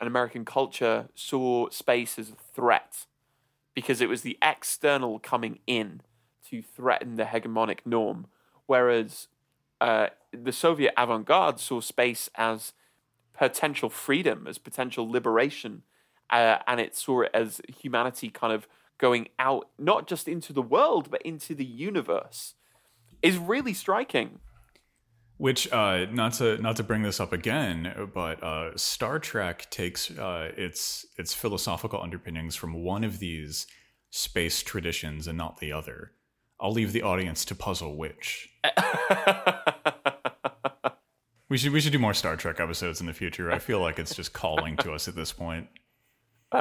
[0.00, 3.06] and American culture saw space as a threat
[3.74, 6.02] because it was the external coming in
[6.48, 8.26] to threaten the hegemonic norm,
[8.66, 9.28] whereas
[9.80, 12.72] uh, the Soviet avant garde saw space as
[13.40, 15.82] potential freedom, as potential liberation,
[16.28, 18.68] uh, and it saw it as humanity kind of
[18.98, 22.52] going out not just into the world but into the universe
[23.22, 24.38] is really striking.
[25.38, 30.10] Which, uh, not to not to bring this up again, but uh, Star Trek takes
[30.10, 33.66] uh, its its philosophical underpinnings from one of these
[34.10, 36.12] space traditions and not the other.
[36.60, 38.50] I'll leave the audience to puzzle which.
[41.50, 43.50] we should we should do more Star Trek episodes in the future.
[43.52, 45.66] I feel like it's just calling to us at this point.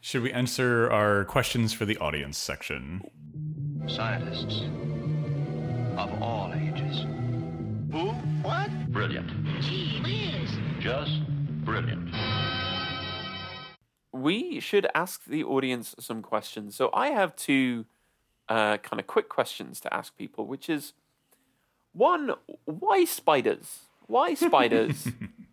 [0.00, 3.02] should we answer our questions for the audience section?
[3.86, 4.62] Scientists
[5.98, 7.04] of all ages.
[7.92, 8.08] Who?
[8.42, 8.70] What?
[8.90, 9.30] Brilliant.
[9.60, 10.50] Gee whiz.
[10.80, 11.20] Just
[11.64, 12.10] brilliant.
[14.12, 16.74] we should ask the audience some questions.
[16.74, 17.84] So I have two
[18.48, 20.94] uh, kind of quick questions to ask people, which is
[21.94, 22.32] one,
[22.64, 23.80] why spiders?
[24.06, 25.08] Why spiders?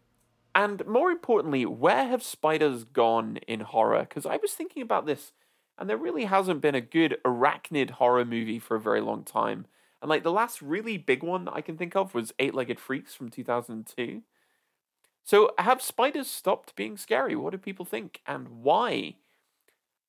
[0.55, 4.01] and more importantly, where have spiders gone in horror?
[4.01, 5.31] Because I was thinking about this,
[5.77, 9.67] and there really hasn't been a good arachnid horror movie for a very long time.
[10.01, 12.79] And like the last really big one that I can think of was Eight Legged
[12.79, 14.23] Freaks from 2002.
[15.23, 17.35] So, have spiders stopped being scary?
[17.35, 19.15] What do people think and why?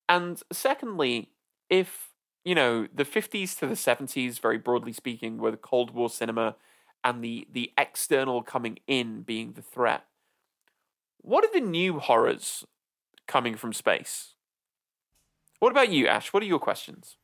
[0.09, 1.29] And secondly,
[1.69, 2.09] if,
[2.43, 6.55] you know, the 50s to the 70s, very broadly speaking, were the Cold War cinema
[7.03, 10.05] and the, the external coming in being the threat,
[11.17, 12.65] what are the new horrors
[13.27, 14.35] coming from space?
[15.59, 16.33] What about you, Ash?
[16.33, 17.17] What are your questions?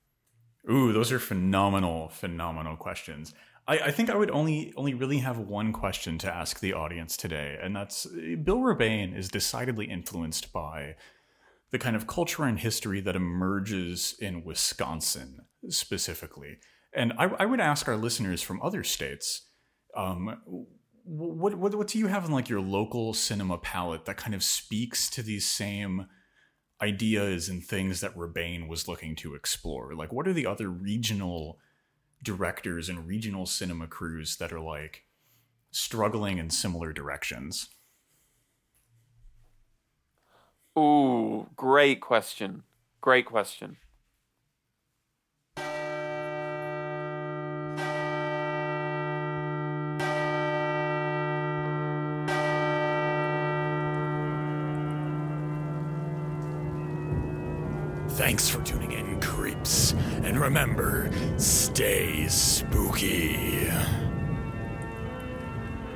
[0.69, 3.33] Ooh, those are phenomenal, phenomenal questions.
[3.67, 7.17] I, I think I would only only really have one question to ask the audience
[7.17, 10.95] today, and that's Bill Rebane is decidedly influenced by
[11.71, 16.57] the kind of culture and history that emerges in Wisconsin specifically.
[16.93, 19.47] And I, I would ask our listeners from other states,
[19.95, 20.41] um,
[21.03, 24.43] what, what what do you have in like your local cinema palette that kind of
[24.43, 26.07] speaks to these same
[26.81, 29.93] ideas and things that Rebane was looking to explore?
[29.95, 31.59] Like, what are the other regional
[32.23, 35.03] directors and regional cinema crews that are like
[35.71, 37.69] struggling in similar directions?
[40.77, 42.63] Ooh, great question.
[43.01, 43.77] Great question.
[58.19, 59.93] Thanks for tuning in, creeps.
[60.23, 63.69] And remember, stay spooky.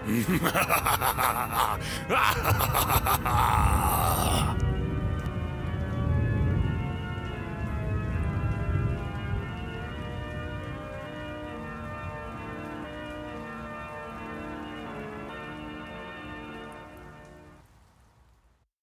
[0.06, 1.78] 嗯哈哈哈哈哈哈哈哈
[2.10, 4.73] 啊哈哈哈哈哈哈